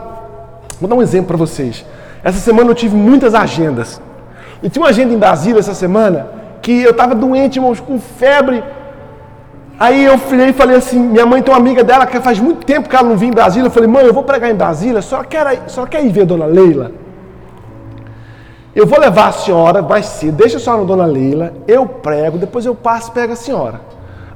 Vou 0.80 0.90
dar 0.90 0.96
um 0.96 1.02
exemplo 1.02 1.28
para 1.28 1.38
vocês. 1.38 1.86
Essa 2.24 2.40
semana 2.40 2.70
eu 2.70 2.76
tive 2.76 2.96
muitas 2.96 3.34
agendas. 3.34 4.00
E 4.62 4.70
tinha 4.70 4.84
uma 4.84 4.90
agenda 4.90 5.14
em 5.14 5.18
Brasília 5.18 5.60
essa 5.60 5.74
semana 5.74 6.28
que 6.62 6.84
eu 6.84 6.92
estava 6.92 7.16
doente, 7.16 7.58
irmãos, 7.58 7.80
com 7.80 8.00
febre. 8.00 8.64
Aí 9.80 10.04
eu 10.04 10.18
falei, 10.18 10.52
falei 10.52 10.76
assim, 10.76 11.00
minha 11.00 11.26
mãe 11.26 11.42
tem 11.42 11.54
uma 11.54 11.60
amiga 11.60 11.84
dela 11.84 12.06
que 12.06 12.20
faz 12.20 12.40
muito 12.40 12.66
tempo 12.66 12.90
que 12.90 12.96
ela 12.96 13.08
não 13.08 13.16
vinha 13.16 13.32
em 13.32 13.34
Brasília. 13.34 13.68
Eu 13.68 13.72
falei, 13.72 13.88
mãe, 13.88 14.06
eu 14.06 14.14
vou 14.14 14.24
pregar 14.24 14.50
em 14.52 14.56
Brasília, 14.56 15.02
só 15.02 15.24
quer, 15.24 15.64
só 15.68 15.86
quer 15.86 16.04
ir 16.04 16.10
ver 16.10 16.24
a 16.24 16.26
dona 16.26 16.46
Leila. 16.46 16.92
Eu 18.76 18.86
vou 18.86 19.00
levar 19.00 19.30
a 19.30 19.32
senhora 19.32 19.82
mais 19.82 20.06
cedo, 20.06 20.36
deixa 20.36 20.58
a 20.58 20.60
senhora 20.60 20.82
na 20.82 20.88
dona 20.88 21.06
Leila, 21.06 21.54
eu 21.68 21.86
prego, 21.86 22.38
depois 22.38 22.66
eu 22.66 22.76
passo 22.76 23.10
e 23.10 23.14
pego 23.14 23.34
a 23.34 23.36
senhora. 23.36 23.82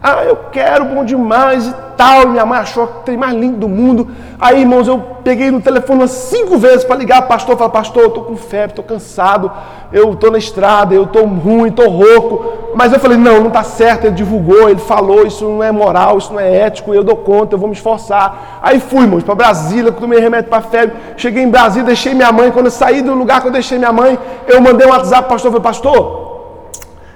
Ah, 0.06 0.26
eu 0.26 0.36
quero, 0.52 0.84
bom 0.84 1.06
demais 1.06 1.66
e 1.66 1.74
tal. 1.96 2.28
Minha 2.28 2.46
mãe 2.46 2.60
achou 2.60 2.86
que 2.88 3.06
tem 3.06 3.16
mais 3.16 3.34
lindo 3.34 3.56
do 3.56 3.70
mundo. 3.70 4.10
Aí, 4.38 4.60
irmãos, 4.60 4.86
eu 4.86 5.02
peguei 5.24 5.50
no 5.50 5.62
telefone 5.62 6.02
umas 6.02 6.12
cinco 6.12 6.58
vezes 6.58 6.84
para 6.84 6.98
ligar 6.98 7.22
pastor. 7.22 7.56
Falar, 7.56 7.70
pastor, 7.70 8.04
eu 8.04 8.10
estou 8.10 8.26
com 8.26 8.36
febre, 8.36 8.72
estou 8.72 8.84
cansado, 8.84 9.50
eu 9.94 10.12
estou 10.12 10.30
na 10.30 10.38
estrada, 10.38 10.94
eu 10.94 11.04
estou 11.04 11.26
ruim, 11.26 11.70
estou 11.70 11.88
rouco. 11.88 12.74
Mas 12.76 12.92
eu 12.92 13.00
falei, 13.00 13.18
não, 13.18 13.40
não 13.40 13.48
está 13.48 13.64
certo. 13.64 14.04
Ele 14.04 14.14
divulgou, 14.14 14.70
ele 14.70 14.82
falou, 14.82 15.26
isso 15.26 15.46
não 15.46 15.64
é 15.64 15.72
moral, 15.72 16.18
isso 16.18 16.34
não 16.34 16.40
é 16.42 16.54
ético, 16.54 16.94
eu 16.94 17.02
dou 17.02 17.16
conta, 17.16 17.56
eu 17.56 17.60
vou 17.60 17.70
me 17.70 17.74
esforçar. 17.74 18.60
Aí 18.62 18.82
fui, 18.82 19.04
irmãos, 19.04 19.24
para 19.24 19.36
Brasília, 19.36 19.90
tomei 19.90 20.20
remédio 20.20 20.50
para 20.50 20.62
febre. 20.64 20.98
Cheguei 21.16 21.44
em 21.44 21.50
Brasília, 21.50 21.86
deixei 21.86 22.14
minha 22.14 22.30
mãe. 22.34 22.52
Quando 22.52 22.66
eu 22.66 22.72
saí 22.72 23.02
do 23.02 23.14
lugar 23.14 23.40
que 23.40 23.48
eu 23.48 23.54
deixei 23.54 23.78
minha 23.78 23.94
mãe, 23.94 24.20
eu 24.50 24.60
mandei 24.60 24.86
um 24.86 24.90
WhatsApp 24.90 25.30
pastor. 25.30 25.50
Falei, 25.50 25.64
pastor, 25.64 26.24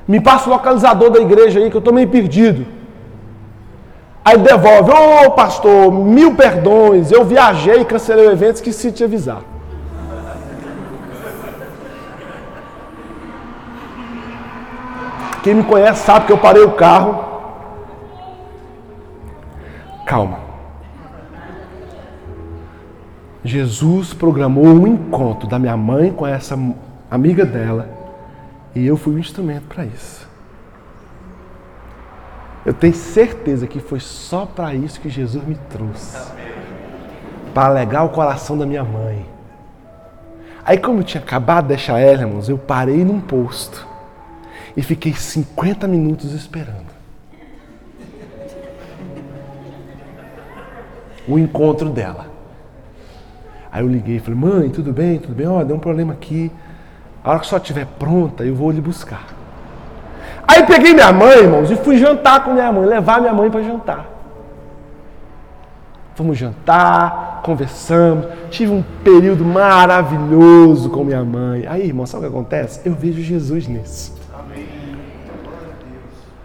me 0.08 0.22
passa 0.22 0.50
o 0.50 0.54
localizador 0.54 1.10
da 1.10 1.20
igreja 1.20 1.60
aí, 1.60 1.70
que 1.70 1.76
eu 1.76 1.80
estou 1.80 1.94
meio 1.94 2.08
perdido. 2.08 2.77
Aí 4.28 4.38
devolve, 4.40 4.92
ô 4.92 5.26
oh, 5.26 5.32
pastor, 5.32 5.90
mil 5.90 6.36
perdões, 6.36 7.14
eu 7.14 7.24
viajei 7.24 7.80
e 7.80 7.86
cancelei 7.86 8.28
o 8.28 8.32
evento, 8.32 8.56
esqueci 8.56 8.92
de 8.92 8.98
te 8.98 9.04
avisar. 9.06 9.42
Quem 15.42 15.54
me 15.54 15.64
conhece 15.64 16.04
sabe 16.04 16.26
que 16.26 16.34
eu 16.34 16.38
parei 16.38 16.62
o 16.62 16.72
carro. 16.72 17.24
Calma. 20.06 20.40
Jesus 23.46 24.14
programou 24.14 24.66
um 24.66 24.86
encontro 24.88 25.48
da 25.48 25.58
minha 25.58 25.78
mãe 25.78 26.12
com 26.12 26.28
essa 26.28 26.60
amiga 27.10 27.46
dela 27.46 27.88
e 28.76 28.86
eu 28.86 28.98
fui 28.98 29.16
o 29.16 29.20
instrumento 29.20 29.68
para 29.74 29.86
isso. 29.86 30.27
Eu 32.68 32.74
tenho 32.74 32.94
certeza 32.94 33.66
que 33.66 33.80
foi 33.80 34.02
só 34.02 34.46
para 34.46 34.76
isso 34.76 35.00
que 35.00 35.08
Jesus 35.08 35.42
me 35.42 35.56
trouxe. 35.70 36.18
Para 37.54 37.68
alegar 37.68 38.04
o 38.04 38.10
coração 38.10 38.58
da 38.58 38.66
minha 38.66 38.84
mãe. 38.84 39.26
Aí, 40.66 40.78
como 40.78 41.00
eu 41.00 41.04
tinha 41.06 41.24
acabado 41.24 41.64
de 41.64 41.70
deixar 41.70 41.98
ela, 41.98 42.24
irmãos, 42.24 42.50
eu 42.50 42.58
parei 42.58 43.06
num 43.06 43.22
posto 43.22 43.88
e 44.76 44.84
fiquei 44.84 45.14
50 45.14 45.88
minutos 45.88 46.34
esperando. 46.34 46.92
O 51.26 51.40
encontro 51.40 51.90
dela. 51.90 52.26
Aí 53.72 53.82
eu 53.82 53.88
liguei 53.88 54.18
e 54.18 54.20
falei: 54.20 54.38
Mãe, 54.38 54.70
tudo 54.70 54.92
bem? 54.92 55.20
Tudo 55.20 55.34
bem? 55.34 55.48
Ó, 55.48 55.62
oh, 55.62 55.64
deu 55.64 55.78
um 55.78 55.80
problema 55.80 56.12
aqui. 56.12 56.52
A 57.24 57.30
hora 57.30 57.40
que 57.40 57.48
só 57.48 57.56
estiver 57.56 57.86
pronta, 57.86 58.44
eu 58.44 58.54
vou 58.54 58.70
lhe 58.72 58.82
buscar. 58.82 59.37
Aí 60.48 60.66
peguei 60.66 60.94
minha 60.94 61.12
mãe, 61.12 61.40
irmãos, 61.40 61.70
e 61.70 61.76
fui 61.76 61.98
jantar 61.98 62.44
com 62.44 62.54
minha 62.54 62.72
mãe, 62.72 62.86
levar 62.86 63.20
minha 63.20 63.34
mãe 63.34 63.52
para 63.52 63.62
jantar. 63.62 64.06
Fomos 66.16 66.38
jantar, 66.38 67.42
conversamos, 67.44 68.26
tive 68.50 68.72
um 68.72 68.84
período 69.04 69.46
maravilhoso 69.46 70.90
com 70.90 71.04
minha 71.04 71.24
mãe. 71.24 71.68
Aí, 71.68 71.86
irmão, 71.86 72.08
sabe 72.08 72.26
o 72.26 72.30
que 72.30 72.36
acontece? 72.36 72.82
Eu 72.84 72.96
vejo 72.96 73.22
Jesus 73.22 73.68
nisso. 73.68 74.16
Amém. 74.34 74.68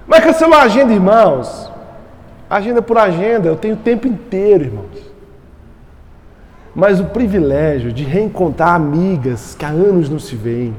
Mas 0.06 0.24
cancelou 0.24 0.58
a 0.58 0.62
agenda, 0.64 0.92
irmãos. 0.92 1.70
Agenda 2.50 2.82
por 2.82 2.98
agenda, 2.98 3.48
eu 3.48 3.56
tenho 3.56 3.74
o 3.74 3.78
tempo 3.78 4.06
inteiro, 4.06 4.64
irmãos. 4.64 5.12
Mas 6.74 7.00
o 7.00 7.04
privilégio 7.06 7.92
de 7.92 8.04
reencontrar 8.04 8.74
amigas 8.74 9.54
que 9.54 9.64
há 9.64 9.68
anos 9.68 10.10
não 10.10 10.18
se 10.18 10.36
veem 10.36 10.74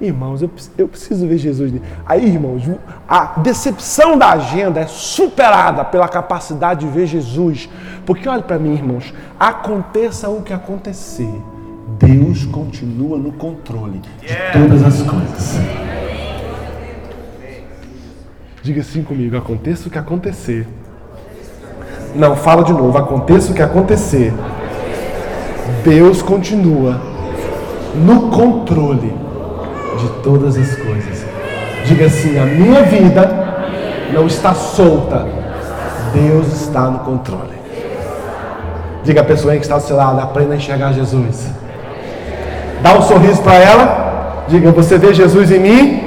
Irmãos, 0.00 0.40
eu, 0.42 0.50
eu 0.76 0.86
preciso 0.86 1.26
ver 1.26 1.38
Jesus. 1.38 1.72
Aí, 2.06 2.24
irmãos, 2.24 2.62
a 3.08 3.40
decepção 3.40 4.16
da 4.16 4.30
agenda 4.30 4.80
é 4.80 4.86
superada 4.86 5.84
pela 5.84 6.06
capacidade 6.06 6.86
de 6.86 6.92
ver 6.92 7.06
Jesus. 7.06 7.68
Porque 8.06 8.28
olha 8.28 8.42
para 8.42 8.58
mim, 8.58 8.74
irmãos, 8.74 9.12
aconteça 9.38 10.28
o 10.28 10.42
que 10.42 10.52
acontecer, 10.52 11.30
Deus 11.98 12.44
continua 12.46 13.18
no 13.18 13.32
controle 13.32 14.00
de 14.20 14.52
todas 14.52 14.84
as 14.84 15.02
coisas. 15.02 15.58
Diga 18.62 18.80
assim 18.80 19.02
comigo: 19.02 19.36
aconteça 19.36 19.88
o 19.88 19.90
que 19.90 19.98
acontecer. 19.98 20.66
Não, 22.14 22.36
fala 22.36 22.62
de 22.62 22.72
novo: 22.72 22.96
aconteça 22.96 23.50
o 23.50 23.54
que 23.54 23.62
acontecer, 23.62 24.32
Deus 25.82 26.22
continua 26.22 27.00
no 27.96 28.30
controle 28.30 29.27
de 29.98 30.08
todas 30.22 30.56
as 30.56 30.74
coisas. 30.76 31.24
Diga 31.84 32.06
assim: 32.06 32.38
a 32.38 32.44
minha 32.44 32.82
vida 32.82 33.28
não 34.12 34.26
está 34.26 34.54
solta, 34.54 35.26
Deus 36.12 36.62
está 36.62 36.82
no 36.82 37.00
controle. 37.00 37.58
Diga 39.04 39.20
a 39.20 39.24
pessoa 39.24 39.54
que 39.54 39.62
está 39.62 39.76
do 39.76 39.82
seu 39.82 39.96
lado: 39.96 40.20
aprenda 40.20 40.54
a 40.54 40.56
enxergar 40.56 40.92
Jesus. 40.92 41.48
Dá 42.82 42.94
um 42.94 43.02
sorriso 43.02 43.42
para 43.42 43.54
ela. 43.54 44.44
Diga: 44.48 44.70
Você 44.72 44.98
vê 44.98 45.12
Jesus 45.12 45.50
em 45.50 45.58
mim? 45.58 46.04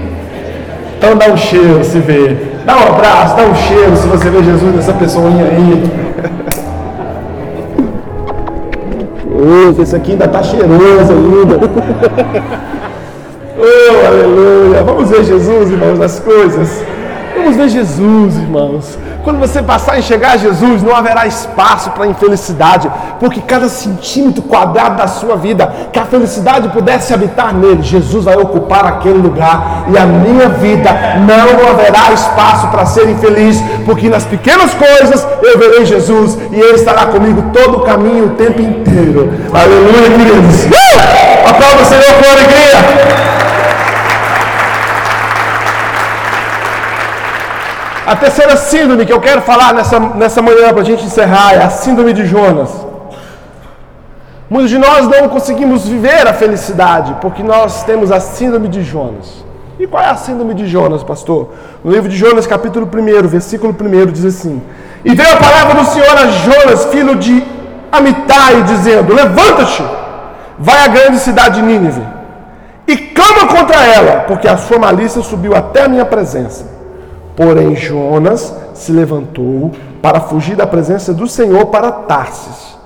Então 0.98 1.16
dá 1.16 1.28
um 1.28 1.38
cheiro 1.38 1.84
se 1.84 2.00
vê. 2.00 2.38
Dá 2.66 2.78
um 2.78 2.88
abraço, 2.90 3.36
dá 3.36 3.44
um 3.44 3.56
cheiro 3.56 3.98
se 3.98 4.08
você 4.08 4.30
vê 4.30 4.44
Jesus 4.44 4.76
nessa 4.76 4.94
pessoinha 4.94 5.46
aí. 5.46 5.84
Esse 9.82 9.96
aqui 9.96 10.12
ainda 10.12 10.26
está 10.26 10.44
cheiroso 10.44 11.12
ainda. 11.12 11.60
Oh, 13.63 14.08
aleluia! 14.08 14.84
Vamos 14.84 15.08
ver 15.08 15.24
Jesus, 15.24 15.69
irmãos, 15.69 16.00
nas 16.00 16.19
coisas. 16.19 16.84
Vamos 17.36 17.56
ver 17.56 17.69
Jesus, 17.69 18.36
irmãos. 18.36 18.97
Quando 19.24 19.39
você 19.39 19.62
passar 19.62 19.93
a 19.93 20.00
enxergar 20.00 20.38
Jesus, 20.38 20.82
não 20.82 20.95
haverá 20.95 21.28
espaço 21.28 21.91
para 21.91 22.08
infelicidade, 22.08 22.89
porque 23.19 23.39
cada 23.39 23.69
centímetro 23.69 24.41
quadrado 24.41 24.97
da 24.97 25.08
sua 25.08 25.36
vida, 25.36 25.71
que 25.93 26.00
a 26.00 26.06
felicidade 26.06 26.69
pudesse 26.69 27.13
habitar 27.13 27.54
nele, 27.54 27.84
Jesus 27.84 28.26
vai 28.26 28.36
ocupar 28.36 28.84
aquele 28.84 29.19
lugar 29.19 29.86
e 29.89 29.97
a 29.97 30.08
minha 30.08 30.50
vida 30.50 30.89
não 31.28 31.69
haverá 31.69 32.12
espaço 32.12 32.67
para 32.69 32.88
ser 32.88 33.08
infeliz, 33.12 33.62
porque 33.86 34.10
nas 34.10 34.26
pequenas 34.26 34.74
coisas 34.74 35.28
eu 35.43 35.60
verei 35.60 35.86
Jesus 35.86 36.36
e 36.52 36.60
ele 36.60 36.74
estará 36.74 37.06
comigo 37.06 37.43
todo 37.54 37.78
o 37.78 37.82
caminho, 37.82 38.26
o 38.26 38.30
tempo 38.32 38.60
inteiro. 38.60 39.32
Aleluia, 39.54 40.10
queridos. 40.17 40.81
A 48.12 48.15
terceira 48.17 48.58
síndrome 48.58 49.06
que 49.06 49.13
eu 49.13 49.21
quero 49.21 49.41
falar 49.41 49.74
nessa, 49.74 49.97
nessa 49.97 50.41
manhã 50.41 50.74
para 50.74 50.82
a 50.82 50.84
gente 50.84 51.06
encerrar 51.06 51.54
é 51.54 51.63
a 51.63 51.69
síndrome 51.69 52.12
de 52.12 52.26
Jonas. 52.26 52.69
Muitos 54.50 54.69
de 54.69 54.78
nós 54.78 55.08
não 55.08 55.30
conseguimos 55.30 55.88
viver 55.88 56.28
a 56.28 56.34
felicidade 56.34 57.15
porque 57.21 57.41
nós 57.41 57.86
temos 57.86 58.12
a 58.12 58.19
síndrome 58.19 58.67
de 58.67 58.84
Jonas. 58.84 59.45
E 59.80 59.88
qual 59.88 60.04
é 60.04 60.10
a 60.10 60.17
síndrome 60.17 60.54
de 60.54 60.67
Jonas, 60.67 61.04
pastor? 61.04 61.54
No 61.86 61.89
livro 61.89 62.10
de 62.10 62.17
Jonas, 62.17 62.45
capítulo 62.45 62.86
1, 62.86 63.30
versículo 63.30 63.74
1, 63.80 64.12
diz 64.12 64.26
assim: 64.26 64.62
E 65.06 65.15
veio 65.15 65.34
a 65.34 65.38
palavra 65.38 65.82
do 65.82 65.86
Senhor 65.86 66.17
a 66.17 66.28
Jonas, 66.28 66.86
filho 66.88 67.15
de 67.15 67.41
Amitai, 67.93 68.63
dizendo: 68.63 69.15
Levanta-te, 69.15 69.86
vai 70.60 70.84
à 70.84 70.89
grande 70.89 71.17
cidade 71.17 71.62
de 71.62 71.65
Nínive, 71.65 72.04
e 72.86 72.97
clama 72.97 73.47
contra 73.47 73.82
ela, 73.86 74.26
porque 74.28 74.50
a 74.50 74.58
sua 74.58 74.78
malícia 74.78 75.21
subiu 75.21 75.56
até 75.56 75.86
a 75.86 75.88
minha 75.88 76.04
presença. 76.04 76.71
Porém, 77.42 77.76
Jonas 77.76 78.56
se 78.76 78.92
levantou 78.92 79.72
para 80.00 80.20
fugir 80.20 80.56
da 80.56 80.68
presença 80.68 81.12
do 81.12 81.28
Senhor 81.28 81.66
para 81.66 81.92
Tarsis. 81.92 82.78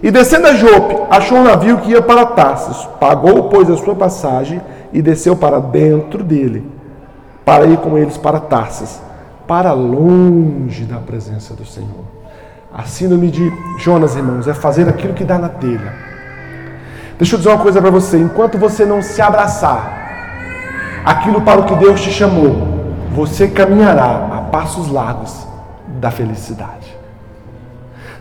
E 0.00 0.12
descendo 0.12 0.46
a 0.46 0.54
Jope, 0.54 0.96
achou 1.10 1.38
um 1.38 1.42
navio 1.42 1.78
que 1.78 1.90
ia 1.90 2.00
para 2.00 2.24
Tarsis. 2.24 2.88
Pagou, 3.00 3.48
pois, 3.48 3.68
a 3.68 3.76
sua 3.76 3.96
passagem 3.96 4.62
e 4.92 5.02
desceu 5.02 5.34
para 5.34 5.58
dentro 5.58 6.22
dele, 6.22 6.70
para 7.44 7.66
ir 7.66 7.78
com 7.78 7.98
eles 7.98 8.16
para 8.16 8.38
Tarsis, 8.38 9.02
para 9.44 9.72
longe 9.72 10.84
da 10.84 10.98
presença 10.98 11.52
do 11.52 11.66
Senhor. 11.66 12.04
A 12.72 12.84
síndrome 12.84 13.28
de 13.28 13.52
Jonas, 13.80 14.14
irmãos, 14.14 14.46
é 14.46 14.54
fazer 14.54 14.88
aquilo 14.88 15.14
que 15.14 15.24
dá 15.24 15.36
na 15.36 15.48
telha. 15.48 15.92
Deixa 17.18 17.34
eu 17.34 17.38
dizer 17.38 17.50
uma 17.50 17.58
coisa 17.58 17.82
para 17.82 17.90
você: 17.90 18.16
enquanto 18.16 18.56
você 18.56 18.84
não 18.84 19.02
se 19.02 19.20
abraçar 19.20 21.02
aquilo 21.04 21.40
para 21.40 21.60
o 21.60 21.64
que 21.64 21.74
Deus 21.74 22.00
te 22.00 22.12
chamou, 22.12 22.75
você 23.16 23.48
caminhará 23.48 24.28
a 24.36 24.40
passos 24.52 24.90
largos 24.90 25.34
da 26.00 26.10
felicidade. 26.10 26.94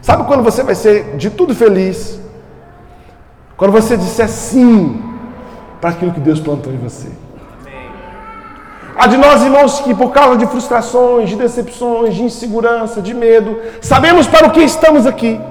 Sabe 0.01 0.23
quando 0.23 0.41
você 0.41 0.63
vai 0.63 0.73
ser 0.73 1.17
de 1.17 1.29
tudo 1.29 1.53
feliz? 1.53 2.17
Quando 3.57 3.73
você 3.73 3.97
disser 3.97 4.29
sim 4.29 5.03
para 5.81 5.89
aquilo 5.89 6.13
que 6.13 6.21
Deus 6.21 6.39
plantou 6.39 6.71
em 6.71 6.77
você. 6.77 7.09
Há 8.97 9.07
de 9.07 9.17
nós, 9.17 9.43
irmãos, 9.43 9.81
que 9.81 9.93
por 9.93 10.13
causa 10.13 10.37
de 10.37 10.47
frustrações, 10.47 11.27
de 11.27 11.35
decepções, 11.35 12.15
de 12.15 12.23
insegurança, 12.23 13.01
de 13.01 13.13
medo, 13.13 13.59
sabemos 13.81 14.25
para 14.27 14.47
o 14.47 14.51
que 14.51 14.61
estamos 14.61 15.05
aqui. 15.05 15.41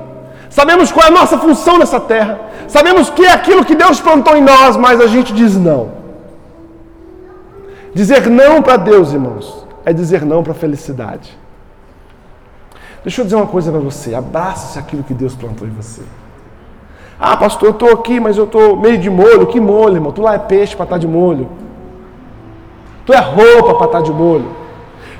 Sabemos 0.48 0.90
qual 0.90 1.04
é 1.04 1.08
a 1.08 1.12
nossa 1.20 1.36
função 1.36 1.78
nessa 1.78 2.00
terra. 2.00 2.40
Sabemos 2.66 3.10
que 3.10 3.26
é 3.26 3.32
aquilo 3.32 3.62
que 3.62 3.74
Deus 3.74 4.00
plantou 4.00 4.34
em 4.34 4.40
nós, 4.40 4.78
mas 4.78 5.02
a 5.02 5.06
gente 5.06 5.34
diz 5.34 5.54
não. 5.54 6.03
Dizer 7.94 8.28
não 8.28 8.60
para 8.60 8.76
Deus, 8.76 9.12
irmãos, 9.12 9.64
é 9.84 9.92
dizer 9.92 10.24
não 10.24 10.42
para 10.42 10.52
a 10.52 10.56
felicidade. 10.56 11.38
Deixa 13.04 13.20
eu 13.20 13.24
dizer 13.24 13.36
uma 13.36 13.46
coisa 13.46 13.70
para 13.70 13.80
você: 13.80 14.14
abraça-se 14.14 14.78
aquilo 14.78 15.04
que 15.04 15.14
Deus 15.14 15.34
plantou 15.34 15.68
em 15.68 15.70
você. 15.70 16.02
Ah, 17.20 17.36
pastor, 17.36 17.68
eu 17.68 17.72
estou 17.72 17.92
aqui, 17.92 18.18
mas 18.18 18.36
eu 18.36 18.44
estou 18.44 18.76
meio 18.76 18.98
de 18.98 19.08
molho. 19.08 19.46
Que 19.46 19.60
molho, 19.60 19.94
irmão? 19.94 20.10
Tu 20.10 20.20
lá 20.20 20.34
é 20.34 20.38
peixe 20.38 20.74
para 20.74 20.84
estar 20.84 20.96
tá 20.96 21.00
de 21.00 21.06
molho. 21.06 21.48
Tu 23.06 23.12
é 23.12 23.20
roupa 23.20 23.74
para 23.74 23.86
estar 23.86 23.98
tá 23.98 24.00
de 24.00 24.12
molho. 24.12 24.50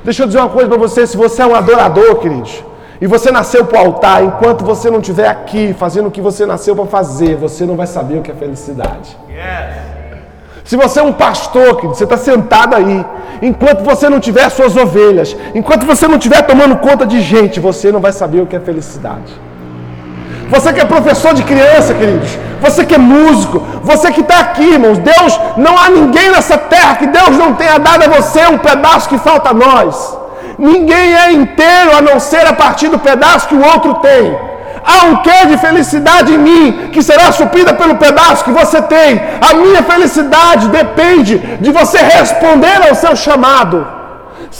Deixa 0.03 0.23
eu 0.23 0.27
dizer 0.27 0.39
uma 0.39 0.49
coisa 0.49 0.67
para 0.67 0.77
você: 0.77 1.07
se 1.07 1.15
você 1.15 1.43
é 1.43 1.45
um 1.45 1.55
adorador, 1.55 2.15
queridos, 2.17 2.61
e 2.99 3.07
você 3.07 3.31
nasceu 3.31 3.63
para 3.65 3.81
o 3.81 3.85
altar, 3.85 4.21
enquanto 4.23 4.65
você 4.65 4.91
não 4.91 4.99
estiver 4.99 5.29
aqui 5.29 5.73
fazendo 5.73 6.07
o 6.07 6.11
que 6.11 6.19
você 6.19 6.45
nasceu 6.45 6.75
para 6.75 6.85
fazer, 6.85 7.37
você 7.37 7.65
não 7.65 7.77
vai 7.77 7.87
saber 7.87 8.17
o 8.17 8.21
que 8.21 8.31
é 8.31 8.35
felicidade. 8.35 9.17
Yes. 9.29 9.94
Se 10.65 10.75
você 10.75 10.99
é 10.99 11.03
um 11.03 11.13
pastor, 11.13 11.75
querido, 11.75 11.95
você 11.95 12.05
está 12.05 12.17
sentado 12.17 12.75
aí, 12.75 13.05
enquanto 13.39 13.83
você 13.83 14.09
não 14.09 14.19
tiver 14.19 14.49
suas 14.49 14.75
ovelhas, 14.75 15.37
enquanto 15.53 15.85
você 15.85 16.07
não 16.07 16.17
estiver 16.17 16.41
tomando 16.41 16.75
conta 16.77 17.05
de 17.05 17.21
gente, 17.21 17.59
você 17.59 17.91
não 17.91 17.99
vai 17.99 18.11
saber 18.11 18.41
o 18.41 18.47
que 18.47 18.55
é 18.55 18.59
felicidade. 18.59 19.31
Você 20.49 20.73
que 20.73 20.79
é 20.79 20.85
professor 20.85 21.35
de 21.35 21.43
criança, 21.43 21.93
queridos, 21.93 22.31
você 22.59 22.83
que 22.83 22.95
é 22.95 22.97
músico, 22.97 23.59
você 23.83 24.11
que 24.11 24.21
está 24.21 24.39
aqui, 24.39 24.63
irmãos, 24.63 24.97
Deus, 24.97 25.39
não 25.55 25.77
há 25.77 25.87
ninguém 25.89 26.31
nessa 26.31 26.57
terra 26.57 26.95
que 26.95 27.05
Deus 27.05 27.37
não 27.37 27.53
tenha 27.53 27.77
dado 27.77 28.03
a 28.05 28.07
você 28.07 28.47
um 28.47 28.57
pedaço 28.57 29.07
que 29.07 29.19
falta 29.19 29.51
a 29.51 29.53
nós. 29.53 30.17
Ninguém 30.57 31.15
é 31.15 31.31
inteiro 31.31 31.95
a 31.95 32.01
não 32.01 32.19
ser 32.19 32.47
a 32.47 32.53
partir 32.53 32.87
do 32.87 32.97
pedaço 32.97 33.47
que 33.47 33.55
o 33.55 33.63
outro 33.63 33.95
tem. 33.95 34.35
Há 34.85 35.05
um 35.05 35.15
quê 35.23 35.47
de 35.47 35.57
felicidade 35.57 36.33
em 36.33 36.37
mim 36.37 36.89
que 36.93 37.01
será 37.01 37.31
suprida 37.31 37.73
pelo 37.73 37.95
pedaço 37.95 38.43
que 38.43 38.51
você 38.51 38.81
tem. 38.81 39.19
A 39.41 39.53
minha 39.55 39.81
felicidade 39.83 40.67
depende 40.69 41.37
de 41.37 41.71
você 41.71 41.97
responder 41.97 42.87
ao 42.87 42.93
seu 42.93 43.15
chamado. 43.15 43.94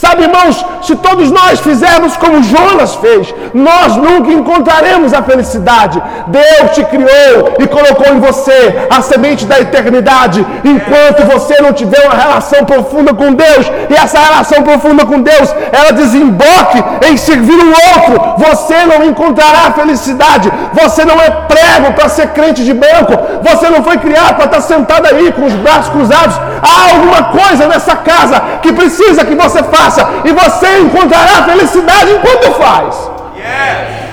Sabe, 0.01 0.23
irmãos, 0.23 0.65
se 0.81 0.93
todos 0.97 1.31
nós 1.31 1.61
fizermos 1.61 2.17
como 2.17 2.43
Jonas 2.43 2.95
fez, 2.95 3.33
nós 3.53 3.95
nunca 3.95 4.29
encontraremos 4.29 5.13
a 5.13 5.23
felicidade. 5.23 6.03
Deus 6.27 6.71
te 6.73 6.83
criou 6.83 7.55
e 7.59 7.65
colocou 7.65 8.13
em 8.13 8.19
você 8.19 8.87
a 8.89 9.01
semente 9.01 9.45
da 9.45 9.57
eternidade. 9.57 10.45
Enquanto 10.65 11.23
você 11.31 11.61
não 11.61 11.71
tiver 11.71 12.03
uma 12.05 12.13
relação 12.13 12.65
profunda 12.65 13.13
com 13.13 13.33
Deus, 13.33 13.71
e 13.89 13.93
essa 13.93 14.19
relação 14.19 14.63
profunda 14.63 15.05
com 15.05 15.21
Deus, 15.21 15.55
ela 15.71 15.93
desemboque 15.93 16.83
em 17.09 17.15
servir 17.15 17.57
o 17.57 17.73
outro, 17.93 18.35
você 18.37 18.85
não 18.85 19.01
encontrará 19.05 19.71
felicidade. 19.71 20.51
Você 20.73 21.05
não 21.05 21.21
é 21.21 21.29
prego 21.29 21.93
para 21.93 22.09
ser 22.09 22.27
crente 22.31 22.65
de 22.65 22.73
banco. 22.73 23.13
Você 23.49 23.69
não 23.69 23.81
foi 23.81 23.97
criado 23.97 24.35
para 24.35 24.45
estar 24.45 24.61
sentado 24.61 25.07
aí 25.07 25.31
com 25.31 25.45
os 25.45 25.53
braços 25.53 25.87
cruzados. 25.87 26.35
Há 26.61 26.95
alguma 26.95 27.23
coisa 27.39 27.65
nessa 27.67 27.95
casa 27.95 28.41
que 28.61 28.73
precisa 28.73 29.23
que 29.23 29.35
você 29.35 29.63
faça 29.63 29.84
faça 29.85 30.07
e 30.23 30.31
você 30.31 30.79
encontrará 30.79 31.43
felicidade 31.43 32.11
enquanto 32.11 32.53
faz. 32.53 32.95
Yes. 33.37 34.05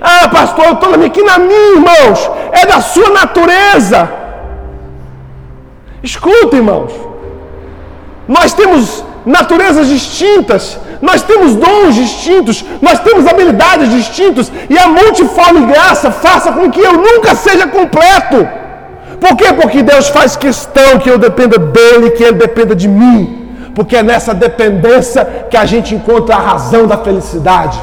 Ah, 0.00 0.28
pastor, 0.28 0.64
eu 0.66 0.72
estou 0.72 0.90
na 0.90 0.96
minha, 0.96 1.38
minha, 1.38 1.74
irmãos, 1.76 2.30
é 2.52 2.66
da 2.66 2.80
sua 2.80 3.10
natureza. 3.10 4.10
Escuta, 6.02 6.56
irmãos. 6.56 6.92
Nós 8.26 8.52
temos 8.52 9.04
naturezas 9.24 9.86
distintas, 9.88 10.78
nós 11.00 11.22
temos 11.22 11.54
dons 11.54 11.94
distintos, 11.94 12.64
nós 12.80 12.98
temos 12.98 13.26
habilidades 13.26 13.90
distintas, 13.90 14.50
e 14.68 14.76
a 14.76 14.88
multiforme 14.88 15.66
graça 15.66 16.10
faça 16.10 16.50
com 16.52 16.70
que 16.70 16.80
eu 16.80 16.94
nunca 16.94 17.34
seja 17.36 17.66
completo. 17.68 18.48
Por 19.20 19.36
quê? 19.36 19.52
Porque 19.52 19.84
Deus 19.84 20.08
faz 20.08 20.34
questão 20.34 20.98
que 20.98 21.08
eu 21.08 21.18
dependa 21.18 21.58
dele, 21.58 22.10
que 22.10 22.24
ele 22.24 22.38
dependa 22.38 22.74
de 22.74 22.88
mim 22.88 23.41
porque 23.74 23.96
é 23.96 24.02
nessa 24.02 24.34
dependência 24.34 25.24
que 25.50 25.56
a 25.56 25.64
gente 25.64 25.94
encontra 25.94 26.36
a 26.36 26.40
razão 26.40 26.86
da 26.86 26.98
felicidade. 26.98 27.82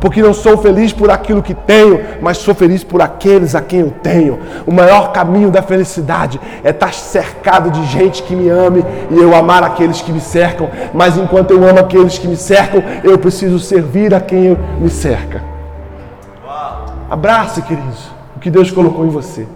Porque 0.00 0.22
não 0.22 0.34
sou 0.34 0.58
feliz 0.58 0.92
por 0.92 1.10
aquilo 1.10 1.42
que 1.42 1.54
tenho, 1.54 1.98
mas 2.20 2.36
sou 2.36 2.54
feliz 2.54 2.84
por 2.84 3.00
aqueles 3.00 3.54
a 3.54 3.62
quem 3.62 3.80
eu 3.80 3.90
tenho. 4.02 4.38
O 4.66 4.70
maior 4.70 5.12
caminho 5.12 5.50
da 5.50 5.62
felicidade 5.62 6.38
é 6.62 6.68
estar 6.68 6.92
cercado 6.92 7.70
de 7.70 7.82
gente 7.86 8.22
que 8.22 8.36
me 8.36 8.50
ame 8.50 8.84
e 9.10 9.18
eu 9.18 9.34
amar 9.34 9.62
aqueles 9.62 10.02
que 10.02 10.12
me 10.12 10.20
cercam. 10.20 10.68
Mas 10.92 11.16
enquanto 11.16 11.52
eu 11.52 11.66
amo 11.66 11.78
aqueles 11.78 12.18
que 12.18 12.28
me 12.28 12.36
cercam, 12.36 12.82
eu 13.02 13.18
preciso 13.18 13.58
servir 13.58 14.14
a 14.14 14.20
quem 14.20 14.58
me 14.78 14.90
cerca. 14.90 15.42
Abrace, 17.08 17.62
queridos, 17.62 18.10
o 18.36 18.40
que 18.40 18.50
Deus 18.50 18.70
colocou 18.70 19.06
em 19.06 19.10
você. 19.10 19.46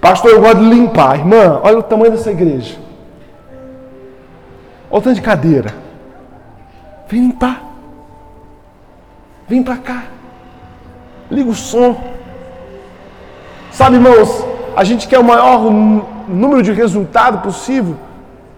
Pastor, 0.00 0.32
eu 0.32 0.40
gosto 0.40 0.58
de 0.58 0.64
limpar. 0.64 1.20
Irmã, 1.20 1.60
olha 1.62 1.78
o 1.78 1.82
tamanho 1.84 2.10
dessa 2.10 2.32
igreja. 2.32 2.74
Olha 4.92 4.98
o 4.98 5.02
tanto 5.02 5.14
de 5.14 5.22
cadeira. 5.22 5.74
Vem 7.08 7.22
limpar. 7.22 7.62
Vem 9.48 9.62
para 9.62 9.78
cá. 9.78 10.04
Liga 11.30 11.48
o 11.48 11.54
som. 11.54 11.98
Sabe, 13.70 13.96
irmãos, 13.96 14.44
a 14.76 14.84
gente 14.84 15.08
quer 15.08 15.18
o 15.18 15.24
maior 15.24 15.62
número 16.28 16.62
de 16.62 16.72
resultado 16.72 17.42
possível 17.42 17.96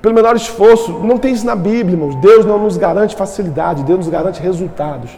pelo 0.03 0.13
menor 0.13 0.35
esforço. 0.35 0.91
Não 1.05 1.19
tem 1.19 1.33
isso 1.33 1.47
na 1.47 1.55
Bíblia, 1.55 1.95
irmãos. 1.95 2.17
Deus 2.17 2.45
não 2.45 2.59
nos 2.59 2.77
garante 2.77 3.15
facilidade, 3.15 3.85
Deus 3.85 4.01
nos 4.01 4.09
garante 4.09 4.43
resultados. 4.43 5.13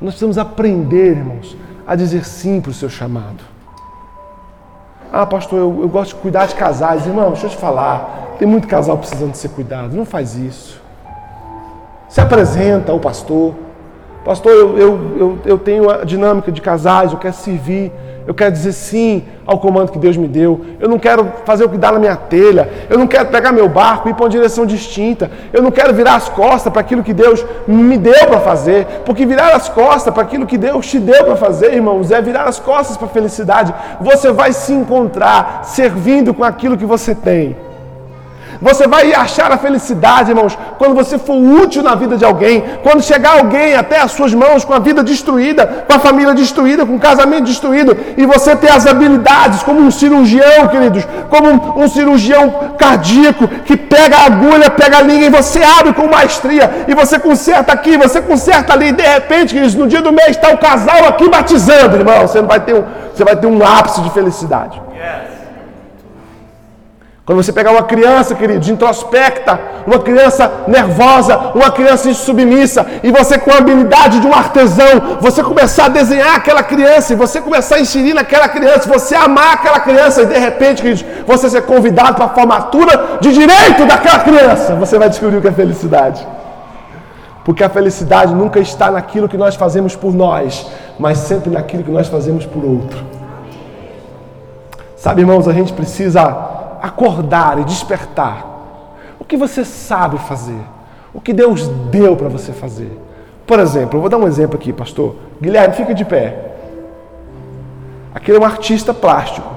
Nós 0.00 0.14
precisamos 0.14 0.36
aprender, 0.36 1.18
irmãos, 1.18 1.56
a 1.86 1.94
dizer 1.94 2.24
sim 2.24 2.60
para 2.60 2.70
o 2.70 2.74
seu 2.74 2.88
chamado. 2.88 3.44
Ah, 5.12 5.26
pastor, 5.26 5.60
eu, 5.60 5.78
eu 5.82 5.88
gosto 5.88 6.16
de 6.16 6.22
cuidar 6.22 6.46
de 6.46 6.56
casais. 6.56 7.06
Irmão, 7.06 7.30
deixa 7.30 7.46
eu 7.46 7.50
te 7.50 7.56
falar. 7.56 8.29
Tem 8.40 8.48
muito 8.48 8.66
casal 8.66 8.96
precisando 8.96 9.34
ser 9.34 9.50
cuidado. 9.50 9.94
Não 9.94 10.06
faz 10.06 10.34
isso. 10.34 10.80
Se 12.08 12.22
apresenta 12.22 12.90
ao 12.90 12.98
pastor. 12.98 13.54
Pastor, 14.24 14.50
eu, 14.50 14.78
eu, 14.78 15.00
eu, 15.18 15.38
eu 15.44 15.58
tenho 15.58 15.90
a 15.90 16.04
dinâmica 16.04 16.50
de 16.50 16.62
casais, 16.62 17.12
eu 17.12 17.18
quero 17.18 17.34
servir. 17.34 17.92
Eu 18.26 18.32
quero 18.32 18.50
dizer 18.50 18.72
sim 18.72 19.24
ao 19.44 19.58
comando 19.58 19.92
que 19.92 19.98
Deus 19.98 20.16
me 20.16 20.26
deu. 20.26 20.64
Eu 20.80 20.88
não 20.88 20.98
quero 20.98 21.30
fazer 21.44 21.64
o 21.64 21.68
que 21.68 21.76
dá 21.76 21.92
na 21.92 21.98
minha 21.98 22.16
telha. 22.16 22.66
Eu 22.88 22.96
não 22.96 23.06
quero 23.06 23.28
pegar 23.28 23.52
meu 23.52 23.68
barco 23.68 24.08
e 24.08 24.10
ir 24.10 24.14
para 24.14 24.24
uma 24.24 24.30
direção 24.30 24.64
distinta. 24.64 25.30
Eu 25.52 25.62
não 25.62 25.70
quero 25.70 25.92
virar 25.92 26.14
as 26.14 26.30
costas 26.30 26.72
para 26.72 26.80
aquilo 26.80 27.02
que 27.02 27.12
Deus 27.12 27.44
me 27.68 27.98
deu 27.98 28.26
para 28.26 28.40
fazer. 28.40 28.86
Porque 29.04 29.26
virar 29.26 29.54
as 29.54 29.68
costas 29.68 30.14
para 30.14 30.22
aquilo 30.22 30.46
que 30.46 30.56
Deus 30.56 30.86
te 30.86 30.98
deu 30.98 31.26
para 31.26 31.36
fazer, 31.36 31.74
irmãos, 31.74 32.10
é 32.10 32.22
virar 32.22 32.44
as 32.44 32.58
costas 32.58 32.96
para 32.96 33.06
a 33.06 33.10
felicidade. 33.10 33.74
Você 34.00 34.32
vai 34.32 34.54
se 34.54 34.72
encontrar 34.72 35.62
servindo 35.66 36.32
com 36.32 36.42
aquilo 36.42 36.78
que 36.78 36.86
você 36.86 37.14
tem. 37.14 37.54
Você 38.60 38.86
vai 38.86 39.12
achar 39.14 39.50
a 39.50 39.56
felicidade, 39.56 40.30
irmãos, 40.30 40.56
quando 40.76 40.94
você 40.94 41.18
for 41.18 41.36
útil 41.36 41.82
na 41.82 41.94
vida 41.94 42.16
de 42.16 42.24
alguém, 42.24 42.62
quando 42.82 43.02
chegar 43.02 43.38
alguém 43.38 43.74
até 43.74 43.98
as 44.00 44.12
suas 44.12 44.34
mãos 44.34 44.64
com 44.64 44.74
a 44.74 44.78
vida 44.78 45.02
destruída, 45.02 45.84
com 45.86 45.94
a 45.94 45.98
família 45.98 46.34
destruída, 46.34 46.84
com 46.84 46.96
o 46.96 47.00
casamento 47.00 47.44
destruído, 47.44 47.96
e 48.18 48.26
você 48.26 48.54
ter 48.54 48.70
as 48.70 48.86
habilidades 48.86 49.62
como 49.62 49.80
um 49.80 49.90
cirurgião, 49.90 50.68
queridos, 50.68 51.06
como 51.30 51.82
um, 51.82 51.88
cirurgião 51.88 52.74
cardíaco 52.76 53.48
que 53.48 53.76
pega 53.76 54.18
a 54.18 54.24
agulha, 54.26 54.70
pega 54.70 54.98
a 54.98 55.02
linha 55.02 55.26
e 55.26 55.30
você 55.30 55.62
abre 55.62 55.94
com 55.94 56.06
maestria, 56.06 56.84
e 56.86 56.94
você 56.94 57.18
conserta 57.18 57.72
aqui, 57.72 57.96
você 57.96 58.20
conserta 58.20 58.74
ali, 58.74 58.88
e 58.88 58.92
de 58.92 59.02
repente, 59.02 59.54
queridos, 59.54 59.74
no 59.74 59.88
dia 59.88 60.02
do 60.02 60.12
mês 60.12 60.30
está 60.30 60.50
o 60.50 60.58
casal 60.58 61.08
aqui 61.08 61.28
batizando, 61.30 61.96
irmão, 61.96 62.26
você 62.28 62.42
vai 62.42 62.60
ter 62.60 62.74
um, 62.74 62.84
você 63.14 63.24
vai 63.24 63.36
ter 63.36 63.46
um 63.46 63.64
ápice 63.64 64.02
de 64.02 64.10
felicidade. 64.10 64.80
Yes. 64.94 65.29
Quando 67.30 67.44
você 67.44 67.52
pegar 67.52 67.70
uma 67.70 67.84
criança, 67.84 68.34
querido, 68.34 68.68
introspecta, 68.72 69.56
uma 69.86 70.00
criança 70.00 70.50
nervosa, 70.66 71.38
uma 71.54 71.70
criança 71.70 72.10
insubmissa, 72.10 72.84
e 73.04 73.12
você 73.12 73.38
com 73.38 73.52
a 73.52 73.58
habilidade 73.58 74.18
de 74.18 74.26
um 74.26 74.34
artesão, 74.34 75.18
você 75.20 75.40
começar 75.40 75.84
a 75.84 75.88
desenhar 75.90 76.34
aquela 76.34 76.64
criança, 76.64 77.12
e 77.12 77.16
você 77.16 77.40
começar 77.40 77.76
a 77.76 77.80
inserir 77.80 78.14
naquela 78.14 78.48
criança, 78.48 78.88
você 78.88 79.14
amar 79.14 79.54
aquela 79.54 79.78
criança, 79.78 80.22
e 80.22 80.26
de 80.26 80.36
repente, 80.36 80.82
querido, 80.82 81.04
você 81.24 81.48
ser 81.48 81.62
convidado 81.62 82.16
para 82.16 82.24
a 82.24 82.30
formatura 82.30 83.18
de 83.20 83.32
direito 83.32 83.86
daquela 83.86 84.18
criança, 84.18 84.74
você 84.74 84.98
vai 84.98 85.08
descobrir 85.08 85.36
o 85.36 85.40
que 85.40 85.46
é 85.46 85.52
felicidade. 85.52 86.26
Porque 87.44 87.62
a 87.62 87.68
felicidade 87.68 88.34
nunca 88.34 88.58
está 88.58 88.90
naquilo 88.90 89.28
que 89.28 89.36
nós 89.36 89.54
fazemos 89.54 89.94
por 89.94 90.12
nós, 90.12 90.66
mas 90.98 91.18
sempre 91.18 91.48
naquilo 91.48 91.84
que 91.84 91.92
nós 91.92 92.08
fazemos 92.08 92.44
por 92.44 92.64
outro. 92.64 92.98
Sabe, 94.96 95.22
irmãos, 95.22 95.46
a 95.46 95.52
gente 95.52 95.72
precisa 95.72 96.49
acordar 96.80 97.58
e 97.58 97.64
despertar. 97.64 98.46
O 99.18 99.24
que 99.24 99.36
você 99.36 99.64
sabe 99.64 100.18
fazer? 100.18 100.60
O 101.12 101.20
que 101.20 101.32
Deus 101.32 101.66
deu 101.90 102.16
para 102.16 102.28
você 102.28 102.52
fazer? 102.52 102.98
Por 103.46 103.58
exemplo, 103.58 103.96
eu 103.96 104.00
vou 104.00 104.08
dar 104.08 104.16
um 104.16 104.26
exemplo 104.26 104.56
aqui, 104.56 104.72
pastor. 104.72 105.16
Guilherme, 105.40 105.74
fica 105.74 105.94
de 105.94 106.04
pé. 106.04 106.52
Aquele 108.14 108.38
é 108.38 108.40
um 108.40 108.44
artista 108.44 108.94
plástico. 108.94 109.48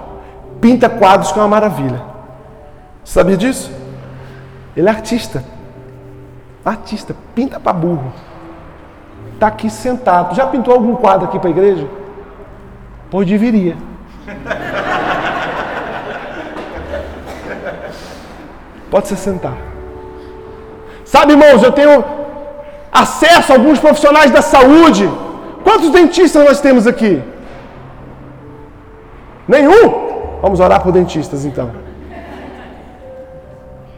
Pinta 0.59 0.89
quadros 0.89 1.31
que 1.31 1.39
é 1.39 1.41
uma 1.41 1.47
maravilha. 1.47 2.01
Sabia 3.03 3.37
disso? 3.37 3.71
Ele 4.75 4.87
é 4.87 4.91
artista. 4.91 5.43
Artista, 6.63 7.15
pinta 7.35 7.59
para 7.59 7.73
burro. 7.73 8.13
Está 9.33 9.47
aqui 9.47 9.69
sentado. 9.69 10.35
Já 10.35 10.47
pintou 10.47 10.73
algum 10.73 10.95
quadro 10.95 11.27
aqui 11.27 11.37
para 11.37 11.49
a 11.49 11.51
igreja? 11.51 11.87
Pois 13.11 13.27
deveria. 13.27 13.75
Pode 18.93 19.07
se 19.07 19.17
sentar. 19.17 19.57
Sabe, 21.03 21.33
irmãos, 21.33 21.63
eu 21.63 21.71
tenho 21.71 22.05
acesso 22.91 23.51
a 23.51 23.55
alguns 23.55 23.79
profissionais 23.79 24.29
da 24.29 24.43
saúde. 24.43 25.09
Quantos 25.63 25.89
dentistas 25.89 26.45
nós 26.47 26.61
temos 26.61 26.85
aqui? 26.85 27.13
Nenhum? 29.47 29.83
Vamos 30.43 30.59
orar 30.59 30.79
por 30.83 30.91
dentistas 30.91 31.43
então. 31.43 31.71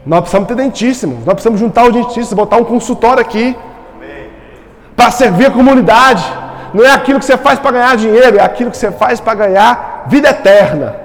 Nós 0.06 0.20
precisamos 0.20 0.48
ter 0.48 0.54
dentíssimos. 0.54 1.18
Nós 1.26 1.34
precisamos 1.34 1.60
juntar 1.60 1.84
os 1.88 1.92
dentistas, 1.92 2.32
botar 2.32 2.56
um 2.56 2.64
consultório 2.64 3.20
aqui. 3.20 3.54
Para 4.96 5.10
servir 5.10 5.46
a 5.48 5.50
comunidade. 5.50 6.24
Não 6.72 6.82
é 6.82 6.92
aquilo 6.92 7.18
que 7.18 7.26
você 7.26 7.36
faz 7.36 7.58
para 7.58 7.72
ganhar 7.72 7.96
dinheiro, 7.98 8.38
é 8.38 8.42
aquilo 8.42 8.70
que 8.70 8.78
você 8.78 8.90
faz 8.90 9.20
para 9.20 9.34
ganhar 9.34 10.04
vida 10.06 10.30
eterna. 10.30 10.96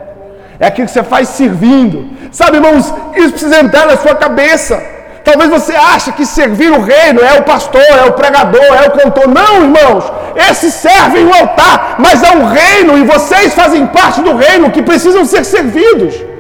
É 0.62 0.68
aquilo 0.68 0.86
que 0.88 0.94
você 0.94 1.04
faz 1.04 1.28
servindo. 1.30 2.08
Sabe, 2.32 2.58
irmãos, 2.58 2.94
isso 3.22 3.32
precisa 3.32 3.60
entrar 3.60 3.86
na 3.86 3.98
sua 3.98 4.16
cabeça. 4.16 4.82
Talvez 5.24 5.50
você 5.50 5.76
ache 5.76 6.12
que 6.14 6.26
servir 6.26 6.72
o 6.72 6.82
reino 6.82 7.22
é 7.22 7.40
o 7.40 7.44
pastor, 7.44 7.82
é 7.82 8.06
o 8.06 8.14
pregador, 8.14 8.74
é 8.84 8.88
o 8.88 8.92
cantor. 8.92 9.28
Não, 9.28 9.64
irmãos. 9.64 10.12
Esses 10.50 10.74
servem 10.74 11.26
o 11.26 11.34
altar, 11.34 11.98
mas 12.00 12.24
é 12.24 12.32
um 12.32 12.46
reino 12.46 12.98
e 12.98 13.04
vocês 13.04 13.54
fazem 13.54 13.86
parte 13.88 14.22
do 14.22 14.36
reino 14.36 14.72
que 14.72 14.82
precisam 14.82 15.26
ser 15.26 15.44
servidos. 15.44 16.31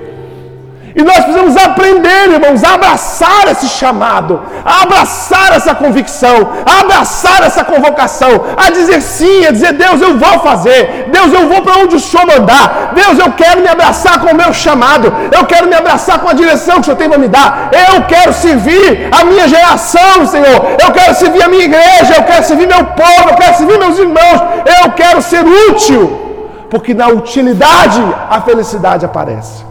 E 0.95 1.03
nós 1.03 1.19
precisamos 1.19 1.55
aprender, 1.55 2.31
irmãos, 2.31 2.63
a 2.63 2.73
abraçar 2.73 3.47
esse 3.49 3.67
chamado, 3.67 4.41
a 4.65 4.83
abraçar 4.83 5.53
essa 5.53 5.73
convicção, 5.73 6.51
a 6.65 6.81
abraçar 6.81 7.43
essa 7.43 7.63
convocação, 7.63 8.45
a 8.57 8.69
dizer 8.69 9.01
sim, 9.01 9.45
a 9.45 9.51
dizer 9.51 9.73
Deus, 9.73 10.01
eu 10.01 10.17
vou 10.17 10.39
fazer, 10.39 11.09
Deus, 11.09 11.31
eu 11.33 11.47
vou 11.47 11.61
para 11.61 11.77
onde 11.77 11.95
o 11.95 11.99
Senhor 11.99 12.25
mandar, 12.25 12.91
Deus, 12.93 13.17
eu 13.19 13.31
quero 13.31 13.61
me 13.61 13.69
abraçar 13.69 14.19
com 14.19 14.31
o 14.31 14.35
meu 14.35 14.53
chamado, 14.53 15.13
eu 15.31 15.45
quero 15.45 15.67
me 15.67 15.75
abraçar 15.75 16.19
com 16.19 16.29
a 16.29 16.33
direção 16.33 16.75
que 16.75 16.81
o 16.81 16.83
Senhor 16.85 16.97
tem 16.97 17.09
para 17.09 17.17
me 17.17 17.29
dar, 17.29 17.69
eu 17.71 18.03
quero 18.03 18.33
servir 18.33 19.09
a 19.11 19.23
minha 19.23 19.47
geração, 19.47 20.25
Senhor, 20.25 20.75
eu 20.83 20.91
quero 20.91 21.15
servir 21.15 21.41
a 21.43 21.47
minha 21.47 21.63
igreja, 21.63 22.15
eu 22.17 22.23
quero 22.23 22.43
servir 22.43 22.67
meu 22.67 22.83
povo, 22.85 23.29
eu 23.29 23.35
quero 23.35 23.55
servir 23.55 23.79
meus 23.79 23.97
irmãos, 23.97 24.41
eu 24.83 24.91
quero 24.91 25.21
ser 25.21 25.43
útil, 25.69 26.67
porque 26.69 26.93
na 26.93 27.07
utilidade 27.07 28.01
a 28.29 28.41
felicidade 28.41 29.05
aparece. 29.05 29.70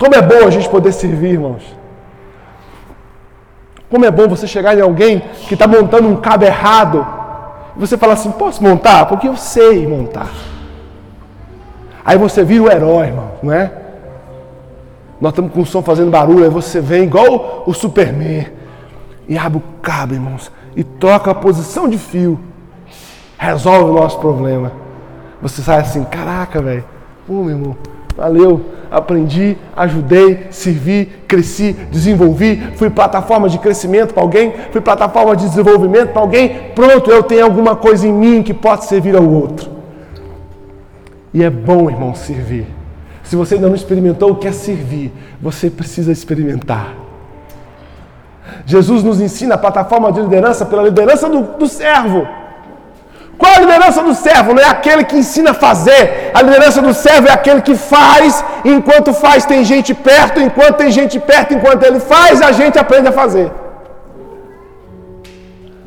Como 0.00 0.14
é 0.14 0.22
bom 0.22 0.46
a 0.46 0.50
gente 0.50 0.66
poder 0.66 0.92
servir, 0.92 1.32
irmãos. 1.32 1.76
Como 3.90 4.02
é 4.06 4.10
bom 4.10 4.26
você 4.26 4.46
chegar 4.46 4.74
em 4.74 4.80
alguém 4.80 5.22
que 5.46 5.52
está 5.52 5.68
montando 5.68 6.08
um 6.08 6.16
cabo 6.16 6.46
errado. 6.46 7.06
E 7.76 7.78
você 7.78 7.98
fala 7.98 8.14
assim: 8.14 8.30
posso 8.32 8.62
montar? 8.62 9.04
Porque 9.04 9.28
eu 9.28 9.36
sei 9.36 9.86
montar. 9.86 10.30
Aí 12.02 12.16
você 12.16 12.42
vira 12.42 12.62
o 12.62 12.70
herói, 12.70 13.08
irmão, 13.08 13.32
não 13.42 13.52
é? 13.52 13.70
Nós 15.20 15.32
estamos 15.32 15.52
com 15.52 15.60
o 15.60 15.66
som 15.66 15.82
fazendo 15.82 16.10
barulho, 16.10 16.44
aí 16.44 16.50
você 16.50 16.80
vem 16.80 17.02
igual 17.02 17.62
o 17.66 17.74
Superman 17.74 18.46
e 19.28 19.36
abre 19.36 19.58
o 19.58 19.62
cabo, 19.82 20.14
irmãos, 20.14 20.50
e 20.74 20.82
toca 20.82 21.30
a 21.30 21.34
posição 21.34 21.86
de 21.90 21.98
fio. 21.98 22.40
Resolve 23.36 23.90
o 23.90 23.92
nosso 23.92 24.18
problema. 24.18 24.72
Você 25.42 25.60
sai 25.60 25.80
assim: 25.80 26.04
caraca, 26.04 26.62
velho. 26.62 26.84
Ô, 27.28 27.42
meu 27.42 27.50
irmão, 27.50 27.76
valeu 28.20 28.60
aprendi, 28.90 29.56
ajudei, 29.76 30.48
servi, 30.50 31.08
cresci, 31.28 31.74
desenvolvi, 31.92 32.60
fui 32.74 32.90
plataforma 32.90 33.48
de 33.48 33.58
crescimento 33.58 34.12
para 34.12 34.22
alguém, 34.22 34.52
fui 34.72 34.80
plataforma 34.80 35.36
de 35.36 35.48
desenvolvimento 35.48 36.12
para 36.12 36.20
alguém. 36.20 36.72
Pronto, 36.74 37.10
eu 37.10 37.22
tenho 37.22 37.44
alguma 37.44 37.76
coisa 37.76 38.06
em 38.06 38.12
mim 38.12 38.42
que 38.42 38.52
pode 38.52 38.86
servir 38.86 39.14
ao 39.14 39.24
outro. 39.24 39.70
E 41.32 41.44
é 41.44 41.48
bom, 41.48 41.88
irmão, 41.88 42.14
servir. 42.14 42.66
Se 43.22 43.36
você 43.36 43.54
ainda 43.54 43.68
não 43.68 43.76
experimentou 43.76 44.32
o 44.32 44.36
que 44.36 44.48
é 44.48 44.52
servir, 44.52 45.12
você 45.40 45.70
precisa 45.70 46.10
experimentar. 46.10 46.96
Jesus 48.66 49.04
nos 49.04 49.20
ensina 49.20 49.54
a 49.54 49.58
plataforma 49.58 50.10
de 50.10 50.20
liderança 50.20 50.66
pela 50.66 50.82
liderança 50.82 51.28
do, 51.28 51.42
do 51.56 51.68
servo. 51.68 52.26
Qual 53.40 53.54
a 53.54 53.60
liderança 53.60 54.02
do 54.02 54.14
servo? 54.14 54.52
Não 54.52 54.62
é 54.62 54.68
aquele 54.68 55.02
que 55.02 55.16
ensina 55.16 55.52
a 55.52 55.54
fazer. 55.54 56.30
A 56.34 56.42
liderança 56.42 56.82
do 56.82 56.92
servo 56.92 57.26
é 57.26 57.32
aquele 57.32 57.62
que 57.62 57.74
faz, 57.74 58.44
enquanto 58.62 59.14
faz 59.14 59.46
tem 59.46 59.64
gente 59.64 59.94
perto, 59.94 60.38
enquanto 60.38 60.76
tem 60.76 60.90
gente 60.90 61.18
perto, 61.18 61.54
enquanto 61.54 61.82
ele 61.84 62.00
faz, 62.00 62.42
a 62.42 62.52
gente 62.52 62.78
aprende 62.78 63.08
a 63.08 63.12
fazer. 63.12 63.50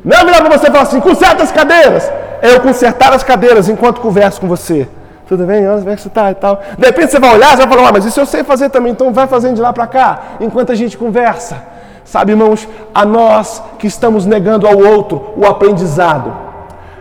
Não 0.04 0.16
é 0.18 0.24
melhor 0.24 0.42
para 0.42 0.58
você 0.58 0.66
falar 0.66 0.82
assim, 0.82 0.98
conserta 0.98 1.44
as 1.44 1.52
cadeiras. 1.52 2.10
É 2.42 2.52
eu 2.54 2.60
consertar 2.60 3.12
as 3.12 3.22
cadeiras 3.22 3.68
enquanto 3.68 4.00
converso 4.00 4.40
com 4.40 4.48
você. 4.48 4.88
Tudo 5.28 5.44
bem? 5.44 5.64
Como 5.64 5.90
é 5.90 5.94
que 5.94 6.02
você 6.02 6.08
está 6.08 6.32
e 6.32 6.34
tal? 6.34 6.60
De 6.76 6.84
repente 6.84 7.12
você 7.12 7.20
vai 7.20 7.34
olhar 7.36 7.54
e 7.54 7.56
vai 7.56 7.68
falar, 7.68 7.88
ah, 7.88 7.92
mas 7.92 8.04
isso 8.04 8.18
eu 8.18 8.26
sei 8.26 8.42
fazer 8.42 8.68
também, 8.68 8.90
então 8.90 9.12
vai 9.12 9.28
fazendo 9.28 9.54
de 9.54 9.60
lá 9.60 9.72
para 9.72 9.86
cá, 9.86 10.18
enquanto 10.40 10.72
a 10.72 10.74
gente 10.74 10.98
conversa. 10.98 11.56
Sabe, 12.04 12.32
irmãos, 12.32 12.68
a 12.92 13.04
nós 13.04 13.62
que 13.78 13.86
estamos 13.86 14.26
negando 14.26 14.66
ao 14.66 14.76
outro 14.76 15.32
o 15.36 15.46
aprendizado 15.46 16.44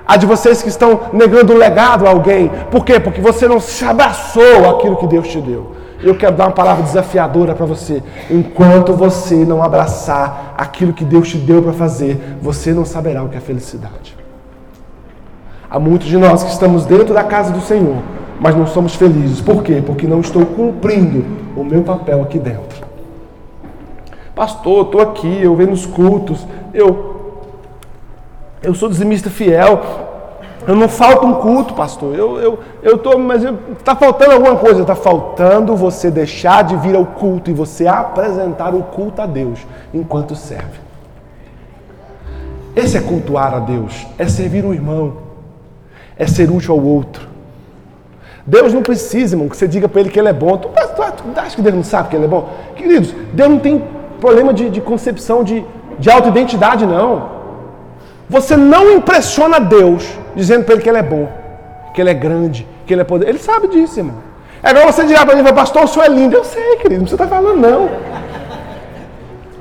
a 0.06 0.18
de 0.18 0.26
vocês 0.26 0.62
que 0.62 0.70
estão 0.70 1.02
negando 1.14 1.54
o 1.54 1.58
legado 1.58 2.06
a 2.06 2.10
alguém. 2.10 2.52
Por 2.70 2.84
quê? 2.84 3.00
Porque 3.00 3.22
você 3.22 3.48
não 3.48 3.60
se 3.60 3.84
abraçou 3.86 4.70
aquilo 4.70 4.98
que 4.98 5.08
Deus 5.08 5.28
te 5.28 5.40
deu. 5.40 5.74
Eu 6.02 6.16
quero 6.16 6.36
dar 6.36 6.48
uma 6.48 6.52
palavra 6.52 6.84
desafiadora 6.84 7.56
para 7.56 7.66
você. 7.66 8.04
Enquanto 8.30 8.94
você 8.94 9.36
não 9.36 9.64
abraçar 9.64 10.54
aquilo 10.58 10.92
que 10.92 11.06
Deus 11.06 11.30
te 11.30 11.38
deu 11.38 11.62
para 11.62 11.72
fazer, 11.72 12.38
você 12.42 12.74
não 12.74 12.84
saberá 12.84 13.24
o 13.24 13.30
que 13.30 13.38
é 13.38 13.40
felicidade. 13.40 14.18
Há 15.70 15.80
muitos 15.80 16.08
de 16.08 16.18
nós 16.18 16.44
que 16.44 16.52
estamos 16.52 16.86
dentro 16.86 17.14
da 17.14 17.24
casa 17.24 17.52
do 17.52 17.62
Senhor, 17.62 17.98
mas 18.40 18.56
não 18.56 18.68
somos 18.68 18.96
felizes. 18.96 19.40
Por 19.40 19.64
quê? 19.64 19.82
Porque 19.84 20.06
não 20.06 20.20
estou 20.20 20.46
cumprindo 20.46 21.26
o 21.56 21.64
meu 21.64 21.82
papel 21.82 22.22
aqui 22.22 22.38
dentro. 22.38 22.86
Pastor, 24.36 24.86
estou 24.86 25.02
aqui, 25.02 25.42
eu 25.42 25.56
venho 25.56 25.70
nos 25.72 25.86
cultos, 25.86 26.46
eu, 26.74 27.13
eu 28.64 28.74
sou 28.74 28.90
dizimista 28.90 29.30
fiel, 29.30 29.82
eu 30.66 30.76
não 30.76 30.88
falto 30.88 31.26
um 31.26 31.34
culto, 31.36 31.74
pastor. 31.74 32.16
Eu 32.16 32.40
eu 32.40 32.60
eu 32.82 32.98
tô, 32.98 33.18
mas 33.18 33.44
está 33.78 33.96
faltando 33.96 34.32
alguma 34.32 34.56
coisa. 34.56 34.82
Está 34.82 34.96
faltando 34.96 35.76
você 35.76 36.10
deixar 36.10 36.64
de 36.64 36.76
vir 36.78 36.96
ao 36.96 37.06
culto 37.06 37.52
e 37.52 37.54
você 37.54 37.86
apresentar 37.86 38.74
o 38.74 38.82
culto 38.84 39.22
a 39.22 39.26
Deus 39.26 39.60
enquanto 39.94 40.36
serve. 40.36 40.82
Esse 42.76 42.98
é 42.98 43.02
cultuar 43.02 43.54
a 43.54 43.60
Deus, 43.60 44.08
é 44.18 44.28
servir 44.28 44.66
o 44.66 44.74
irmão, 44.74 45.14
é 46.18 46.26
ser 46.26 46.50
útil 46.50 46.74
ao 46.74 46.82
outro. 46.82 47.28
Deus 48.46 48.74
não 48.74 48.82
precisa, 48.82 49.36
irmão, 49.36 49.48
que 49.48 49.56
você 49.56 49.68
diga 49.68 49.88
para 49.88 50.02
ele 50.02 50.10
que 50.10 50.20
ele 50.20 50.30
é 50.30 50.34
bom. 50.34 50.58
Tu, 50.58 50.68
tu, 50.68 51.34
tu 51.34 51.40
acha 51.40 51.56
que 51.56 51.62
Deus 51.62 51.76
não 51.76 51.84
sabe 51.84 52.10
que 52.10 52.16
ele 52.16 52.26
é 52.26 52.28
bom? 52.28 52.50
Queridos, 52.76 53.14
Deus 53.32 53.50
não 53.50 53.60
tem 53.60 53.84
problema 54.20 54.54
de, 54.54 54.70
de 54.70 54.82
concepção 54.82 55.44
de, 55.44 55.64
de 56.00 56.10
autoidentidade, 56.10 56.86
não. 56.86 57.43
Você 58.30 58.56
não 58.56 58.92
impressiona 58.92 59.60
Deus 59.60 60.04
dizendo 60.36 60.64
para 60.64 60.76
ele 60.76 60.84
que 60.84 60.90
ele 60.90 60.98
é 60.98 61.04
bom, 61.04 61.28
que 61.94 62.02
ele 62.02 62.10
é 62.10 62.14
grande, 62.14 62.68
que 62.86 62.94
ele 62.94 63.02
é 63.02 63.06
poder. 63.06 63.30
Ele 63.30 63.40
sabe 63.40 63.68
disso, 63.68 64.00
irmão. 64.00 64.16
É 64.62 64.70
igual 64.70 64.86
você 64.86 65.04
dizer 65.04 65.26
para 65.26 65.36
mim, 65.36 65.44
pastor, 65.54 65.84
o 65.84 65.88
senhor 65.88 66.06
é 66.06 66.10
lindo. 66.10 66.36
Eu 66.36 66.44
sei, 66.44 66.78
querido, 66.78 67.02
não 67.02 67.08
precisa 67.08 67.24
estar 67.24 67.36
falando, 67.36 67.60
não. 67.60 67.90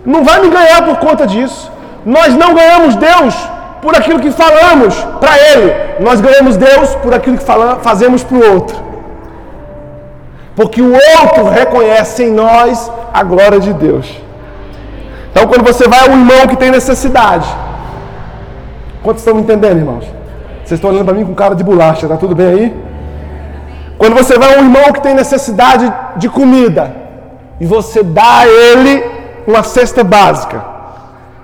Não 0.05 0.25
vai 0.25 0.41
me 0.41 0.49
ganhar 0.49 0.85
por 0.85 0.97
conta 0.99 1.27
disso. 1.27 1.71
Nós 2.05 2.35
não 2.35 2.55
ganhamos 2.55 2.95
Deus 2.97 3.35
por 3.81 3.97
aquilo 3.97 4.21
que 4.21 4.31
falamos 4.31 4.95
para 5.21 5.37
Ele. 5.39 5.75
Nós 6.01 6.21
ganhamos 6.21 6.57
Deus 6.57 6.95
por 6.97 7.13
aquilo 7.13 7.37
que 7.37 7.45
falamos, 7.45 7.83
fazemos 7.83 8.23
para 8.23 8.37
o 8.37 8.53
outro. 8.55 8.77
Porque 10.55 10.81
o 10.81 10.93
outro 10.93 11.49
reconhece 11.49 12.25
em 12.25 12.31
nós 12.31 12.91
a 13.13 13.23
glória 13.23 13.59
de 13.59 13.73
Deus. 13.73 14.21
Então, 15.31 15.47
quando 15.47 15.65
você 15.65 15.89
vai 15.89 16.01
a 16.01 16.11
um 16.11 16.13
irmão 16.13 16.47
que 16.47 16.57
tem 16.57 16.71
necessidade, 16.71 17.49
quantos 19.03 19.23
estão 19.23 19.35
me 19.35 19.43
entendendo, 19.43 19.79
irmãos? 19.79 20.05
Vocês 20.59 20.73
estão 20.73 20.91
olhando 20.91 21.05
para 21.05 21.15
mim 21.15 21.25
com 21.25 21.35
cara 21.35 21.55
de 21.55 21.65
bolacha, 21.65 22.09
tá 22.09 22.17
tudo 22.17 22.35
bem 22.35 22.47
aí? 22.47 22.83
Quando 23.99 24.15
você 24.15 24.39
vai 24.39 24.55
a 24.55 24.59
um 24.59 24.65
irmão 24.65 24.93
que 24.93 25.01
tem 25.01 25.15
necessidade 25.15 25.93
de 26.17 26.29
comida 26.29 26.95
e 27.61 27.67
você 27.67 28.03
dá 28.03 28.39
a 28.39 28.49
ele 28.49 29.05
uma 29.47 29.63
cesta 29.63 30.03
básica, 30.03 30.65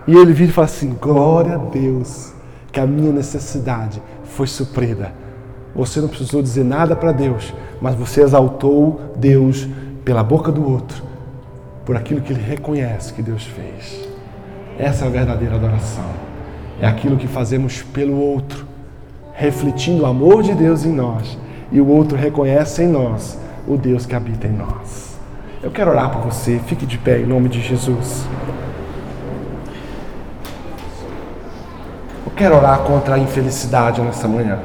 e 0.06 0.16
ele 0.16 0.32
vira 0.32 0.50
e 0.50 0.52
fala 0.52 0.64
assim: 0.64 0.96
Glória 1.00 1.54
a 1.54 1.58
Deus, 1.58 2.32
que 2.72 2.80
a 2.80 2.86
minha 2.86 3.12
necessidade 3.12 4.02
foi 4.24 4.46
suprida. 4.46 5.12
Você 5.74 6.00
não 6.00 6.08
precisou 6.08 6.42
dizer 6.42 6.64
nada 6.64 6.96
para 6.96 7.12
Deus, 7.12 7.54
mas 7.80 7.94
você 7.94 8.22
exaltou 8.22 9.12
Deus 9.16 9.68
pela 10.04 10.24
boca 10.24 10.50
do 10.50 10.68
outro, 10.68 11.02
por 11.84 11.96
aquilo 11.96 12.20
que 12.20 12.32
ele 12.32 12.42
reconhece 12.42 13.12
que 13.12 13.22
Deus 13.22 13.44
fez. 13.44 14.08
Essa 14.78 15.04
é 15.04 15.08
a 15.08 15.10
verdadeira 15.10 15.56
adoração. 15.56 16.27
É 16.80 16.86
aquilo 16.86 17.16
que 17.16 17.26
fazemos 17.26 17.82
pelo 17.82 18.18
outro, 18.18 18.66
refletindo 19.32 20.02
o 20.02 20.06
amor 20.06 20.42
de 20.42 20.54
Deus 20.54 20.84
em 20.84 20.92
nós, 20.92 21.38
e 21.72 21.80
o 21.80 21.86
outro 21.86 22.16
reconhece 22.16 22.82
em 22.82 22.88
nós 22.88 23.38
o 23.66 23.76
Deus 23.76 24.06
que 24.06 24.14
habita 24.14 24.46
em 24.46 24.52
nós. 24.52 25.18
Eu 25.62 25.70
quero 25.70 25.90
orar 25.90 26.10
por 26.10 26.22
você, 26.22 26.60
fique 26.66 26.86
de 26.86 26.98
pé 26.98 27.18
em 27.18 27.26
nome 27.26 27.48
de 27.48 27.60
Jesus. 27.60 28.26
quero 32.38 32.54
orar 32.54 32.78
contra 32.78 33.16
a 33.16 33.18
infelicidade 33.18 34.00
nessa 34.00 34.28
manhã. 34.28 34.60